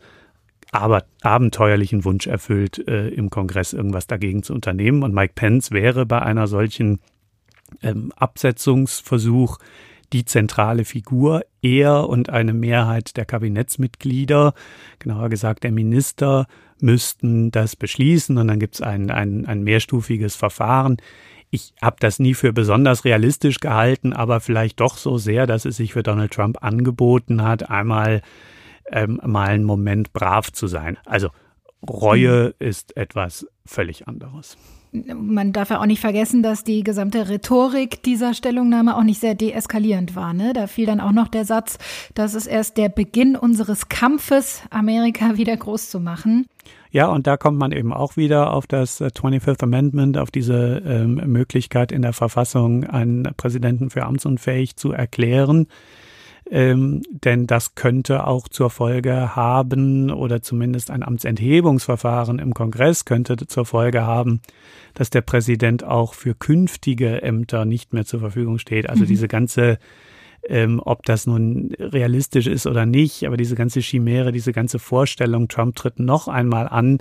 aber 0.73 1.05
abenteuerlichen 1.21 2.03
Wunsch 2.03 2.25
erfüllt, 2.25 2.87
äh, 2.87 3.09
im 3.09 3.29
Kongress 3.29 3.73
irgendwas 3.73 4.07
dagegen 4.07 4.41
zu 4.41 4.53
unternehmen. 4.55 5.03
Und 5.03 5.13
Mike 5.13 5.33
Pence 5.35 5.69
wäre 5.69 6.07
bei 6.07 6.19
einer 6.19 6.47
solchen 6.47 6.99
ähm, 7.83 8.11
Absetzungsversuch 8.15 9.59
die 10.13 10.25
zentrale 10.25 10.85
Figur. 10.85 11.43
Er 11.61 12.07
und 12.07 12.29
eine 12.29 12.53
Mehrheit 12.53 13.17
der 13.17 13.25
Kabinettsmitglieder, 13.25 14.53
genauer 14.99 15.29
gesagt 15.29 15.63
der 15.63 15.71
Minister, 15.71 16.47
müssten 16.79 17.51
das 17.51 17.75
beschließen 17.75 18.37
und 18.37 18.47
dann 18.47 18.59
gibt 18.59 18.75
es 18.75 18.81
ein, 18.81 19.09
ein, 19.09 19.45
ein 19.45 19.63
mehrstufiges 19.63 20.35
Verfahren. 20.35 20.97
Ich 21.49 21.73
habe 21.81 21.97
das 21.99 22.19
nie 22.19 22.33
für 22.33 22.51
besonders 22.51 23.05
realistisch 23.05 23.59
gehalten, 23.59 24.13
aber 24.13 24.39
vielleicht 24.39 24.79
doch 24.79 24.97
so 24.97 25.17
sehr, 25.17 25.47
dass 25.47 25.65
es 25.65 25.77
sich 25.77 25.93
für 25.93 26.03
Donald 26.03 26.33
Trump 26.33 26.63
angeboten 26.63 27.43
hat, 27.43 27.69
einmal 27.69 28.21
ähm, 28.91 29.19
mal 29.23 29.49
einen 29.49 29.63
Moment 29.63 30.13
brav 30.13 30.51
zu 30.51 30.67
sein. 30.67 30.97
Also 31.05 31.29
Reue 31.87 32.47
mhm. 32.59 32.67
ist 32.67 32.95
etwas 32.97 33.47
völlig 33.65 34.07
anderes. 34.07 34.57
Man 34.93 35.53
darf 35.53 35.69
ja 35.69 35.81
auch 35.81 35.85
nicht 35.85 36.01
vergessen, 36.01 36.43
dass 36.43 36.63
die 36.63 36.83
gesamte 36.83 37.27
Rhetorik 37.27 38.03
dieser 38.03 38.33
Stellungnahme 38.33 38.95
auch 38.95 39.03
nicht 39.03 39.19
sehr 39.19 39.35
deeskalierend 39.35 40.15
war. 40.15 40.33
Ne? 40.33 40.53
Da 40.53 40.67
fiel 40.67 40.85
dann 40.85 40.99
auch 40.99 41.11
noch 41.11 41.27
der 41.27 41.45
Satz, 41.45 41.77
dass 42.13 42.35
es 42.35 42.45
erst 42.45 42.77
der 42.77 42.89
Beginn 42.89 43.35
unseres 43.35 43.89
Kampfes, 43.89 44.61
Amerika 44.69 45.37
wieder 45.37 45.57
groß 45.57 45.89
zu 45.89 45.99
machen. 45.99 46.45
Ja, 46.91 47.07
und 47.07 47.25
da 47.25 47.37
kommt 47.37 47.57
man 47.57 47.71
eben 47.71 47.91
auch 47.91 48.17
wieder 48.17 48.53
auf 48.53 48.67
das 48.67 49.01
25th 49.01 49.61
äh, 49.61 49.63
Amendment, 49.63 50.17
auf 50.17 50.29
diese 50.29 50.83
ähm, 50.85 51.15
Möglichkeit 51.25 51.91
in 51.91 52.03
der 52.03 52.13
Verfassung, 52.13 52.83
einen 52.83 53.23
Präsidenten 53.35 53.89
für 53.89 54.03
amtsunfähig 54.03 54.75
zu 54.75 54.91
erklären 54.91 55.67
ähm, 56.53 57.01
denn 57.09 57.47
das 57.47 57.73
könnte 57.73 58.27
auch 58.27 58.47
zur 58.47 58.69
Folge 58.69 59.35
haben 59.35 60.11
oder 60.11 60.43
zumindest 60.43 60.91
ein 60.91 61.01
Amtsenthebungsverfahren 61.01 62.37
im 62.37 62.53
Kongress 62.53 63.05
könnte 63.05 63.35
zur 63.37 63.65
Folge 63.65 64.03
haben, 64.03 64.39
dass 64.93 65.09
der 65.09 65.21
Präsident 65.21 65.83
auch 65.83 66.13
für 66.13 66.35
künftige 66.35 67.23
Ämter 67.23 67.65
nicht 67.65 67.91
mehr 67.91 68.05
zur 68.05 68.19
Verfügung 68.19 68.59
steht. 68.59 68.87
Also 68.87 69.03
mhm. 69.03 69.07
diese 69.07 69.27
ganze 69.27 69.79
ähm, 70.47 70.79
ob 70.83 71.05
das 71.05 71.25
nun 71.25 71.73
realistisch 71.79 72.47
ist 72.47 72.67
oder 72.67 72.85
nicht, 72.85 73.25
aber 73.25 73.37
diese 73.37 73.55
ganze 73.55 73.79
Chimäre, 73.79 74.31
diese 74.31 74.51
ganze 74.51 74.77
Vorstellung, 74.77 75.47
Trump 75.47 75.75
tritt 75.75 75.99
noch 75.99 76.27
einmal 76.27 76.67
an, 76.67 76.99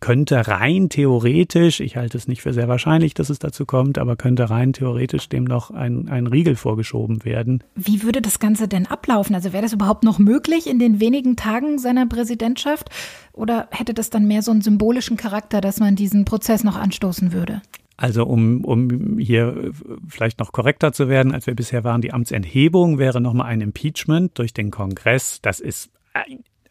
könnte 0.00 0.48
rein 0.48 0.88
theoretisch, 0.88 1.80
ich 1.80 1.96
halte 1.96 2.16
es 2.16 2.28
nicht 2.28 2.42
für 2.42 2.52
sehr 2.52 2.68
wahrscheinlich, 2.68 3.14
dass 3.14 3.30
es 3.30 3.38
dazu 3.38 3.66
kommt, 3.66 3.98
aber 3.98 4.16
könnte 4.16 4.48
rein 4.48 4.72
theoretisch 4.72 5.28
dem 5.28 5.44
noch 5.44 5.70
ein, 5.70 6.08
ein 6.08 6.26
Riegel 6.26 6.56
vorgeschoben 6.56 7.24
werden. 7.24 7.62
Wie 7.74 8.02
würde 8.02 8.22
das 8.22 8.38
Ganze 8.38 8.68
denn 8.68 8.86
ablaufen? 8.86 9.34
Also 9.34 9.52
wäre 9.52 9.62
das 9.62 9.72
überhaupt 9.72 10.04
noch 10.04 10.18
möglich 10.18 10.66
in 10.66 10.78
den 10.78 11.00
wenigen 11.00 11.36
Tagen 11.36 11.78
seiner 11.78 12.06
Präsidentschaft? 12.06 12.90
Oder 13.32 13.68
hätte 13.70 13.92
das 13.92 14.10
dann 14.10 14.26
mehr 14.26 14.42
so 14.42 14.50
einen 14.50 14.62
symbolischen 14.62 15.16
Charakter, 15.16 15.60
dass 15.60 15.78
man 15.78 15.94
diesen 15.94 16.24
Prozess 16.24 16.64
noch 16.64 16.76
anstoßen 16.76 17.32
würde? 17.32 17.60
Also 17.98 18.24
um, 18.24 18.64
um 18.64 19.18
hier 19.18 19.72
vielleicht 20.06 20.38
noch 20.38 20.52
korrekter 20.52 20.92
zu 20.92 21.08
werden, 21.08 21.32
als 21.32 21.46
wir 21.46 21.54
bisher 21.54 21.82
waren, 21.84 22.02
die 22.02 22.12
Amtsenthebung 22.12 22.98
wäre 22.98 23.20
nochmal 23.20 23.46
ein 23.46 23.62
Impeachment 23.62 24.38
durch 24.38 24.52
den 24.52 24.70
Kongress. 24.70 25.40
Das 25.40 25.60
ist 25.60 25.90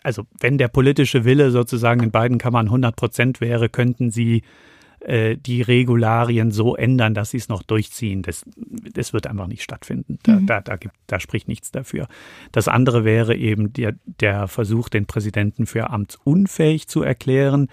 also 0.05 0.27
wenn 0.39 0.59
der 0.59 0.67
politische 0.67 1.25
Wille 1.25 1.49
sozusagen 1.49 2.03
in 2.03 2.11
beiden 2.11 2.37
Kammern 2.37 2.67
100 2.67 2.95
Prozent 2.95 3.41
wäre, 3.41 3.69
könnten 3.69 4.11
sie 4.11 4.43
äh, 4.99 5.35
die 5.35 5.63
Regularien 5.63 6.51
so 6.51 6.75
ändern, 6.75 7.15
dass 7.15 7.31
sie 7.31 7.37
es 7.37 7.49
noch 7.49 7.63
durchziehen. 7.63 8.21
Das, 8.21 8.45
das 8.93 9.13
wird 9.13 9.25
einfach 9.25 9.47
nicht 9.47 9.63
stattfinden. 9.63 10.19
Da, 10.23 10.33
mhm. 10.33 10.45
da, 10.45 10.61
da, 10.61 10.75
gibt, 10.75 10.93
da 11.07 11.19
spricht 11.19 11.47
nichts 11.47 11.71
dafür. 11.71 12.07
Das 12.51 12.67
andere 12.67 13.03
wäre 13.03 13.35
eben 13.35 13.73
der, 13.73 13.95
der 14.19 14.47
Versuch, 14.47 14.89
den 14.89 15.07
Präsidenten 15.07 15.65
für 15.65 15.89
amtsunfähig 15.89 16.87
zu 16.87 17.01
erklären. 17.01 17.67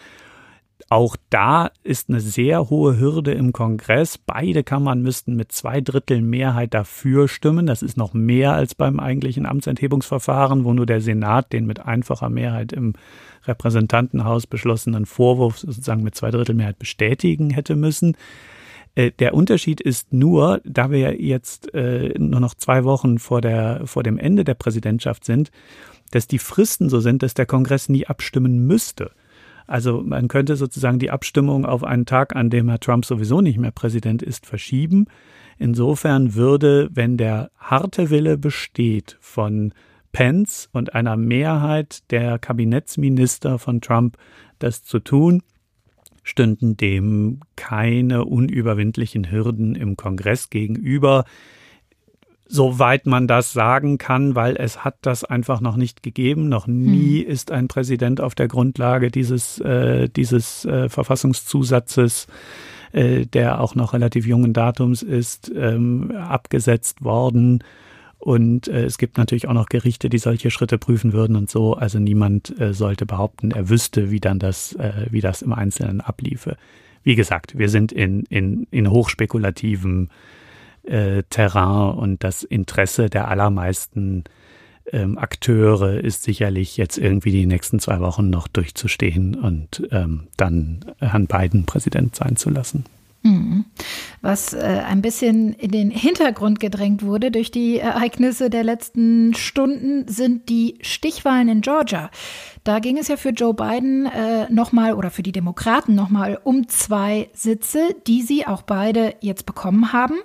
Auch 0.88 1.16
da 1.30 1.70
ist 1.82 2.08
eine 2.08 2.20
sehr 2.20 2.70
hohe 2.70 2.98
Hürde 2.98 3.32
im 3.32 3.52
Kongress. 3.52 4.18
Beide 4.18 4.62
Kammern 4.62 5.02
müssten 5.02 5.36
mit 5.36 5.52
zwei 5.52 5.80
Dritteln 5.80 6.28
Mehrheit 6.28 6.74
dafür 6.74 7.28
stimmen. 7.28 7.66
Das 7.66 7.82
ist 7.82 7.96
noch 7.96 8.14
mehr 8.14 8.52
als 8.52 8.74
beim 8.74 9.00
eigentlichen 9.00 9.46
Amtsenthebungsverfahren, 9.46 10.64
wo 10.64 10.72
nur 10.72 10.86
der 10.86 11.00
Senat 11.00 11.52
den 11.52 11.66
mit 11.66 11.80
einfacher 11.80 12.28
Mehrheit 12.28 12.72
im 12.72 12.94
Repräsentantenhaus 13.44 14.46
beschlossenen 14.46 15.06
Vorwurf 15.06 15.58
sozusagen 15.58 16.02
mit 16.02 16.14
zwei 16.14 16.30
Drittel 16.30 16.54
Mehrheit 16.54 16.78
bestätigen 16.78 17.50
hätte 17.50 17.76
müssen. 17.76 18.16
Äh, 18.94 19.10
der 19.18 19.34
Unterschied 19.34 19.80
ist 19.80 20.12
nur, 20.12 20.60
da 20.64 20.90
wir 20.90 21.20
jetzt 21.20 21.74
äh, 21.74 22.14
nur 22.18 22.40
noch 22.40 22.54
zwei 22.54 22.84
Wochen 22.84 23.18
vor, 23.18 23.40
der, 23.40 23.82
vor 23.86 24.02
dem 24.02 24.18
Ende 24.18 24.44
der 24.44 24.54
Präsidentschaft 24.54 25.24
sind, 25.24 25.50
dass 26.10 26.26
die 26.26 26.38
Fristen 26.38 26.88
so 26.90 27.00
sind, 27.00 27.22
dass 27.22 27.34
der 27.34 27.46
Kongress 27.46 27.88
nie 27.88 28.06
abstimmen 28.06 28.66
müsste. 28.66 29.10
Also 29.72 30.02
man 30.04 30.28
könnte 30.28 30.56
sozusagen 30.56 30.98
die 30.98 31.10
Abstimmung 31.10 31.64
auf 31.64 31.82
einen 31.82 32.04
Tag, 32.04 32.36
an 32.36 32.50
dem 32.50 32.68
Herr 32.68 32.78
Trump 32.78 33.06
sowieso 33.06 33.40
nicht 33.40 33.56
mehr 33.56 33.70
Präsident 33.70 34.22
ist, 34.22 34.44
verschieben. 34.44 35.06
Insofern 35.58 36.34
würde, 36.34 36.90
wenn 36.92 37.16
der 37.16 37.50
harte 37.56 38.10
Wille 38.10 38.36
besteht 38.36 39.16
von 39.22 39.72
Pence 40.12 40.68
und 40.72 40.94
einer 40.94 41.16
Mehrheit 41.16 42.02
der 42.10 42.38
Kabinettsminister 42.38 43.58
von 43.58 43.80
Trump, 43.80 44.18
das 44.58 44.84
zu 44.84 44.98
tun, 44.98 45.42
stünden 46.22 46.76
dem 46.76 47.40
keine 47.56 48.26
unüberwindlichen 48.26 49.30
Hürden 49.30 49.74
im 49.74 49.96
Kongress 49.96 50.50
gegenüber 50.50 51.24
soweit 52.52 53.06
man 53.06 53.26
das 53.26 53.54
sagen 53.54 53.96
kann, 53.96 54.34
weil 54.34 54.56
es 54.56 54.84
hat 54.84 54.96
das 55.00 55.24
einfach 55.24 55.62
noch 55.62 55.76
nicht 55.76 56.02
gegeben. 56.02 56.50
Noch 56.50 56.66
nie 56.66 57.22
hm. 57.22 57.30
ist 57.30 57.50
ein 57.50 57.66
Präsident 57.66 58.20
auf 58.20 58.34
der 58.34 58.46
Grundlage 58.46 59.10
dieses, 59.10 59.58
äh, 59.60 60.10
dieses 60.10 60.66
äh, 60.66 60.90
Verfassungszusatzes, 60.90 62.26
äh, 62.92 63.24
der 63.24 63.58
auch 63.58 63.74
noch 63.74 63.94
relativ 63.94 64.26
jungen 64.26 64.52
Datums 64.52 65.02
ist, 65.02 65.50
ähm, 65.56 66.10
abgesetzt 66.10 67.02
worden. 67.02 67.64
Und 68.18 68.68
äh, 68.68 68.84
es 68.84 68.98
gibt 68.98 69.16
natürlich 69.16 69.48
auch 69.48 69.54
noch 69.54 69.70
Gerichte, 69.70 70.10
die 70.10 70.18
solche 70.18 70.50
Schritte 70.50 70.76
prüfen 70.76 71.14
würden 71.14 71.36
und 71.36 71.48
so. 71.48 71.72
Also 71.72 71.98
niemand 72.00 72.60
äh, 72.60 72.74
sollte 72.74 73.06
behaupten, 73.06 73.52
er 73.52 73.70
wüsste, 73.70 74.10
wie 74.10 74.20
dann 74.20 74.38
das, 74.38 74.74
äh, 74.74 75.06
wie 75.08 75.22
das 75.22 75.40
im 75.40 75.54
Einzelnen 75.54 76.02
abliefe. 76.02 76.58
Wie 77.02 77.14
gesagt, 77.14 77.56
wir 77.56 77.70
sind 77.70 77.92
in, 77.92 78.24
in, 78.28 78.66
in 78.70 78.90
hochspekulativen 78.90 80.10
äh, 80.84 81.22
Terrain 81.30 81.94
und 81.94 82.24
das 82.24 82.42
Interesse 82.42 83.08
der 83.08 83.28
allermeisten 83.28 84.24
ähm, 84.90 85.18
Akteure 85.18 86.00
ist 86.00 86.24
sicherlich 86.24 86.76
jetzt 86.76 86.98
irgendwie 86.98 87.30
die 87.30 87.46
nächsten 87.46 87.78
zwei 87.78 88.00
Wochen 88.00 88.30
noch 88.30 88.48
durchzustehen 88.48 89.34
und 89.36 89.86
ähm, 89.92 90.28
dann 90.36 90.84
Herrn 90.98 91.26
Biden 91.26 91.66
Präsident 91.66 92.16
sein 92.16 92.36
zu 92.36 92.50
lassen. 92.50 92.84
Mhm. 93.24 93.66
Was 94.20 94.52
äh, 94.52 94.82
ein 94.84 95.00
bisschen 95.00 95.52
in 95.52 95.70
den 95.70 95.90
Hintergrund 95.90 96.58
gedrängt 96.58 97.04
wurde 97.04 97.30
durch 97.30 97.52
die 97.52 97.78
Ereignisse 97.78 98.50
der 98.50 98.64
letzten 98.64 99.34
Stunden, 99.34 100.08
sind 100.08 100.48
die 100.48 100.78
Stichwahlen 100.80 101.48
in 101.48 101.60
Georgia. 101.60 102.10
Da 102.64 102.80
ging 102.80 102.98
es 102.98 103.06
ja 103.06 103.16
für 103.16 103.30
Joe 103.30 103.54
Biden 103.54 104.06
äh, 104.06 104.52
nochmal 104.52 104.94
oder 104.94 105.10
für 105.10 105.22
die 105.22 105.32
Demokraten 105.32 105.94
nochmal 105.94 106.40
um 106.42 106.68
zwei 106.68 107.28
Sitze, 107.32 107.94
die 108.08 108.22
sie 108.22 108.46
auch 108.46 108.62
beide 108.62 109.14
jetzt 109.20 109.46
bekommen 109.46 109.92
haben. 109.92 110.16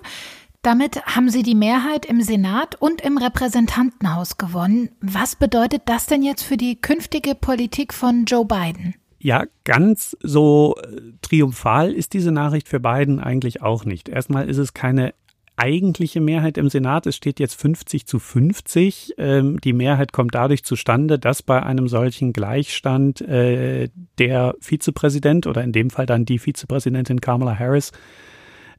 Damit 0.62 1.00
haben 1.06 1.30
Sie 1.30 1.42
die 1.42 1.54
Mehrheit 1.54 2.04
im 2.04 2.20
Senat 2.20 2.74
und 2.74 3.00
im 3.00 3.16
Repräsentantenhaus 3.16 4.38
gewonnen. 4.38 4.90
Was 5.00 5.36
bedeutet 5.36 5.82
das 5.86 6.06
denn 6.06 6.22
jetzt 6.22 6.42
für 6.42 6.56
die 6.56 6.80
künftige 6.80 7.34
Politik 7.34 7.94
von 7.94 8.24
Joe 8.24 8.44
Biden? 8.44 8.94
Ja, 9.20 9.44
ganz 9.64 10.16
so 10.22 10.76
äh, 10.82 11.00
triumphal 11.22 11.92
ist 11.92 12.12
diese 12.12 12.32
Nachricht 12.32 12.68
für 12.68 12.80
Biden 12.80 13.20
eigentlich 13.20 13.62
auch 13.62 13.84
nicht. 13.84 14.08
Erstmal 14.08 14.48
ist 14.48 14.58
es 14.58 14.74
keine 14.74 15.14
eigentliche 15.58 16.20
Mehrheit 16.20 16.56
im 16.56 16.68
Senat. 16.68 17.06
Es 17.06 17.16
steht 17.16 17.40
jetzt 17.40 17.60
50 17.60 18.06
zu 18.06 18.18
50. 18.18 19.14
Ähm, 19.18 19.60
die 19.60 19.72
Mehrheit 19.72 20.12
kommt 20.12 20.34
dadurch 20.34 20.64
zustande, 20.64 21.18
dass 21.18 21.42
bei 21.42 21.62
einem 21.62 21.88
solchen 21.88 22.32
Gleichstand 22.32 23.20
äh, 23.22 23.88
der 24.18 24.54
Vizepräsident 24.60 25.46
oder 25.46 25.62
in 25.62 25.72
dem 25.72 25.90
Fall 25.90 26.06
dann 26.06 26.24
die 26.24 26.38
Vizepräsidentin 26.38 27.20
Kamala 27.20 27.58
Harris 27.58 27.92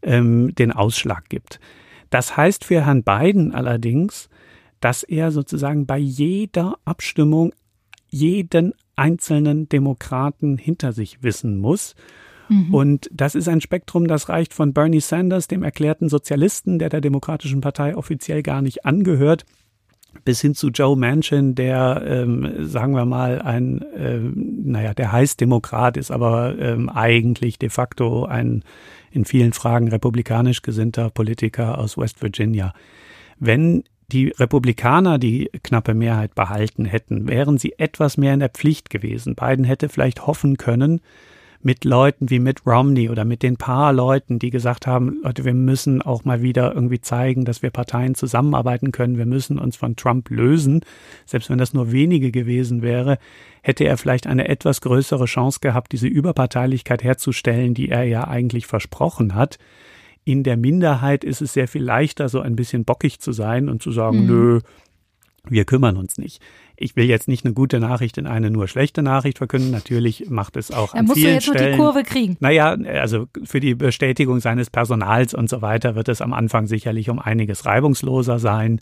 ähm, 0.01 0.53
den 0.55 0.71
Ausschlag 0.71 1.29
gibt. 1.29 1.59
Das 2.09 2.37
heißt 2.37 2.65
für 2.65 2.85
Herrn 2.85 3.03
Biden 3.03 3.53
allerdings, 3.53 4.29
dass 4.79 5.03
er 5.03 5.31
sozusagen 5.31 5.85
bei 5.85 5.97
jeder 5.97 6.77
Abstimmung 6.85 7.53
jeden 8.09 8.73
einzelnen 8.95 9.69
Demokraten 9.69 10.57
hinter 10.57 10.93
sich 10.93 11.23
wissen 11.23 11.57
muss. 11.57 11.95
Mhm. 12.49 12.73
Und 12.73 13.09
das 13.13 13.35
ist 13.35 13.47
ein 13.47 13.61
Spektrum, 13.61 14.07
das 14.07 14.29
reicht 14.29 14.53
von 14.53 14.73
Bernie 14.73 15.01
Sanders, 15.01 15.47
dem 15.47 15.63
erklärten 15.63 16.09
Sozialisten, 16.09 16.79
der 16.79 16.89
der 16.89 17.01
Demokratischen 17.01 17.61
Partei 17.61 17.95
offiziell 17.95 18.41
gar 18.41 18.61
nicht 18.61 18.85
angehört, 18.85 19.45
bis 20.25 20.41
hin 20.41 20.55
zu 20.55 20.69
Joe 20.69 20.97
Manchin, 20.97 21.53
der, 21.53 22.01
ähm, 22.05 22.65
sagen 22.65 22.93
wir 22.93 23.05
mal, 23.05 23.41
ein, 23.41 23.81
äh, 23.93 24.19
naja, 24.19 24.93
der 24.93 25.11
heißt 25.11 25.39
Demokrat 25.39 25.97
ist, 25.97 26.09
aber 26.11 26.57
ähm, 26.57 26.89
eigentlich 26.89 27.59
de 27.59 27.69
facto 27.69 28.25
ein 28.25 28.63
in 29.11 29.25
vielen 29.25 29.53
Fragen 29.53 29.87
republikanisch 29.87 30.61
gesinnter 30.61 31.09
Politiker 31.09 31.77
aus 31.77 31.97
West 31.97 32.21
Virginia. 32.21 32.73
Wenn 33.39 33.83
die 34.11 34.29
Republikaner 34.29 35.19
die 35.19 35.49
knappe 35.63 35.93
Mehrheit 35.93 36.35
behalten 36.35 36.85
hätten, 36.85 37.27
wären 37.27 37.57
sie 37.57 37.77
etwas 37.77 38.17
mehr 38.17 38.33
in 38.33 38.39
der 38.39 38.49
Pflicht 38.49 38.89
gewesen. 38.89 39.35
Biden 39.35 39.65
hätte 39.65 39.89
vielleicht 39.89 40.25
hoffen 40.25 40.57
können, 40.57 41.01
mit 41.61 41.83
Leuten 41.83 42.29
wie 42.29 42.39
Mitt 42.39 42.65
Romney 42.65 43.09
oder 43.09 43.25
mit 43.25 43.43
den 43.43 43.57
paar 43.57 43.91
Leuten, 43.91 44.39
die 44.39 44.49
gesagt 44.49 44.87
haben, 44.87 45.19
Leute, 45.23 45.43
wir 45.43 45.53
müssen 45.53 46.01
auch 46.01 46.23
mal 46.23 46.41
wieder 46.41 46.73
irgendwie 46.73 47.01
zeigen, 47.01 47.43
dass 47.43 47.61
wir 47.61 47.69
Parteien 47.69 48.15
zusammenarbeiten 48.15 48.91
können, 48.91 49.17
wir 49.17 49.25
müssen 49.25 49.59
uns 49.59 49.75
von 49.75 49.97
Trump 49.97 50.29
lösen. 50.29 50.85
Selbst 51.25 51.49
wenn 51.49 51.57
das 51.57 51.73
nur 51.73 51.91
wenige 51.91 52.31
gewesen 52.31 52.81
wäre, 52.81 53.17
hätte 53.61 53.83
er 53.83 53.97
vielleicht 53.97 54.25
eine 54.25 54.47
etwas 54.47 54.79
größere 54.81 55.25
Chance 55.25 55.59
gehabt, 55.61 55.91
diese 55.91 56.07
Überparteilichkeit 56.07 57.03
herzustellen, 57.03 57.73
die 57.73 57.89
er 57.89 58.03
ja 58.03 58.27
eigentlich 58.27 58.65
versprochen 58.65 59.35
hat. 59.35 59.59
In 60.23 60.43
der 60.43 60.55
Minderheit 60.55 61.25
ist 61.25 61.41
es 61.41 61.53
sehr 61.53 61.67
viel 61.67 61.83
leichter, 61.83 62.29
so 62.29 62.39
ein 62.39 62.55
bisschen 62.55 62.85
bockig 62.85 63.19
zu 63.19 63.33
sein 63.33 63.67
und 63.67 63.81
zu 63.81 63.91
sagen, 63.91 64.21
mhm. 64.21 64.27
nö, 64.27 64.59
wir 65.47 65.65
kümmern 65.65 65.97
uns 65.97 66.17
nicht. 66.17 66.41
Ich 66.81 66.95
will 66.95 67.05
jetzt 67.05 67.27
nicht 67.27 67.43
eine 67.43 67.53
gute 67.53 67.79
Nachricht 67.79 68.17
in 68.17 68.25
eine 68.25 68.49
nur 68.49 68.69
schlechte 68.69 69.03
Nachricht 69.03 69.37
verkünden. 69.37 69.69
Natürlich 69.71 70.29
macht 70.29 70.55
es 70.55 70.71
auch 70.71 70.93
er 70.93 71.01
an 71.01 71.05
musst 71.05 71.17
vielen 71.17 71.27
du 71.27 71.33
jetzt 71.33 71.43
Stellen. 71.43 71.61
nur 71.61 71.71
die 71.71 71.77
Kurve 71.77 72.03
kriegen. 72.03 72.37
Naja, 72.39 72.69
also 72.71 73.27
für 73.43 73.59
die 73.59 73.75
Bestätigung 73.75 74.39
seines 74.39 74.69
Personals 74.69 75.33
und 75.33 75.49
so 75.49 75.61
weiter 75.61 75.95
wird 75.95 76.07
es 76.07 76.21
am 76.21 76.31
Anfang 76.31 76.67
sicherlich 76.67 77.09
um 77.09 77.19
einiges 77.19 77.65
reibungsloser 77.65 78.39
sein. 78.39 78.79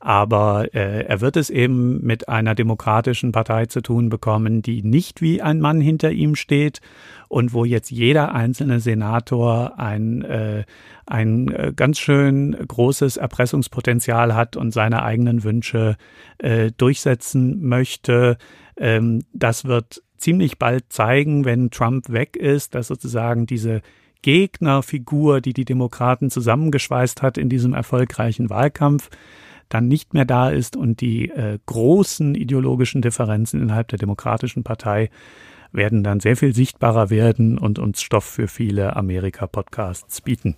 Aber 0.00 0.74
äh, 0.74 1.04
er 1.04 1.20
wird 1.20 1.36
es 1.36 1.50
eben 1.50 2.02
mit 2.02 2.28
einer 2.28 2.54
demokratischen 2.54 3.32
Partei 3.32 3.66
zu 3.66 3.82
tun 3.82 4.08
bekommen, 4.08 4.62
die 4.62 4.82
nicht 4.82 5.20
wie 5.20 5.42
ein 5.42 5.60
Mann 5.60 5.82
hinter 5.82 6.10
ihm 6.10 6.36
steht 6.36 6.80
und 7.28 7.52
wo 7.52 7.66
jetzt 7.66 7.90
jeder 7.90 8.34
einzelne 8.34 8.80
Senator 8.80 9.78
ein, 9.78 10.22
äh, 10.22 10.64
ein 11.04 11.48
äh, 11.48 11.72
ganz 11.76 11.98
schön 11.98 12.56
großes 12.66 13.18
Erpressungspotenzial 13.18 14.34
hat 14.34 14.56
und 14.56 14.72
seine 14.72 15.02
eigenen 15.02 15.44
Wünsche 15.44 15.96
äh, 16.38 16.70
durchsetzen 16.74 17.62
möchte. 17.62 18.38
Ähm, 18.78 19.24
das 19.34 19.66
wird 19.66 20.02
ziemlich 20.16 20.58
bald 20.58 20.90
zeigen, 20.90 21.44
wenn 21.44 21.70
Trump 21.70 22.08
weg 22.08 22.36
ist, 22.36 22.74
dass 22.74 22.86
sozusagen 22.86 23.44
diese 23.44 23.82
Gegnerfigur, 24.22 25.42
die 25.42 25.52
die 25.52 25.64
Demokraten 25.66 26.30
zusammengeschweißt 26.30 27.20
hat 27.20 27.36
in 27.36 27.50
diesem 27.50 27.74
erfolgreichen 27.74 28.48
Wahlkampf, 28.48 29.10
dann 29.70 29.88
nicht 29.88 30.12
mehr 30.12 30.26
da 30.26 30.50
ist 30.50 30.76
und 30.76 31.00
die 31.00 31.30
äh, 31.30 31.58
großen 31.64 32.34
ideologischen 32.34 33.00
Differenzen 33.00 33.62
innerhalb 33.62 33.88
der 33.88 33.98
Demokratischen 33.98 34.62
Partei 34.62 35.08
werden 35.72 36.02
dann 36.02 36.20
sehr 36.20 36.36
viel 36.36 36.54
sichtbarer 36.54 37.08
werden 37.08 37.56
und 37.56 37.78
uns 37.78 38.02
Stoff 38.02 38.24
für 38.24 38.48
viele 38.48 38.96
Amerika-Podcasts 38.96 40.20
bieten. 40.20 40.56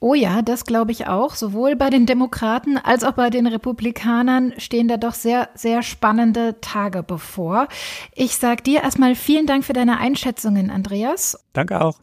Oh 0.00 0.14
ja, 0.14 0.42
das 0.42 0.64
glaube 0.64 0.90
ich 0.90 1.06
auch. 1.06 1.36
Sowohl 1.36 1.76
bei 1.76 1.88
den 1.88 2.06
Demokraten 2.06 2.76
als 2.76 3.04
auch 3.04 3.12
bei 3.12 3.30
den 3.30 3.46
Republikanern 3.46 4.52
stehen 4.58 4.88
da 4.88 4.96
doch 4.96 5.14
sehr, 5.14 5.48
sehr 5.54 5.84
spannende 5.84 6.56
Tage 6.60 7.04
bevor. 7.04 7.68
Ich 8.16 8.36
sage 8.36 8.64
dir 8.64 8.82
erstmal 8.82 9.14
vielen 9.14 9.46
Dank 9.46 9.64
für 9.64 9.74
deine 9.74 9.98
Einschätzungen, 9.98 10.70
Andreas. 10.70 11.38
Danke 11.52 11.80
auch. 11.80 12.00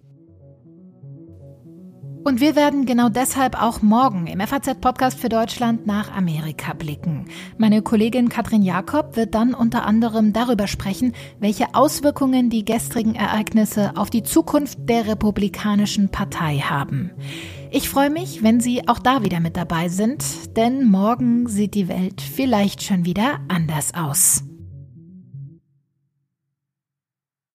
Und 2.23 2.41
wir 2.41 2.55
werden 2.55 2.85
genau 2.85 3.09
deshalb 3.09 3.61
auch 3.61 3.81
morgen 3.81 4.27
im 4.27 4.39
FAZ-Podcast 4.39 5.19
für 5.19 5.29
Deutschland 5.29 5.87
nach 5.87 6.11
Amerika 6.11 6.73
blicken. 6.73 7.25
Meine 7.57 7.81
Kollegin 7.81 8.29
Katrin 8.29 8.61
Jakob 8.61 9.15
wird 9.15 9.33
dann 9.33 9.53
unter 9.53 9.85
anderem 9.85 10.33
darüber 10.33 10.67
sprechen, 10.67 11.13
welche 11.39 11.73
Auswirkungen 11.73 12.49
die 12.49 12.65
gestrigen 12.65 13.15
Ereignisse 13.15 13.93
auf 13.95 14.09
die 14.09 14.23
Zukunft 14.23 14.77
der 14.89 15.07
Republikanischen 15.07 16.09
Partei 16.09 16.57
haben. 16.57 17.11
Ich 17.71 17.89
freue 17.89 18.09
mich, 18.09 18.43
wenn 18.43 18.59
Sie 18.59 18.87
auch 18.87 18.99
da 18.99 19.23
wieder 19.23 19.39
mit 19.39 19.55
dabei 19.55 19.87
sind, 19.87 20.57
denn 20.57 20.85
morgen 20.89 21.47
sieht 21.47 21.73
die 21.73 21.87
Welt 21.87 22.21
vielleicht 22.21 22.83
schon 22.83 23.05
wieder 23.05 23.39
anders 23.47 23.93
aus. 23.93 24.43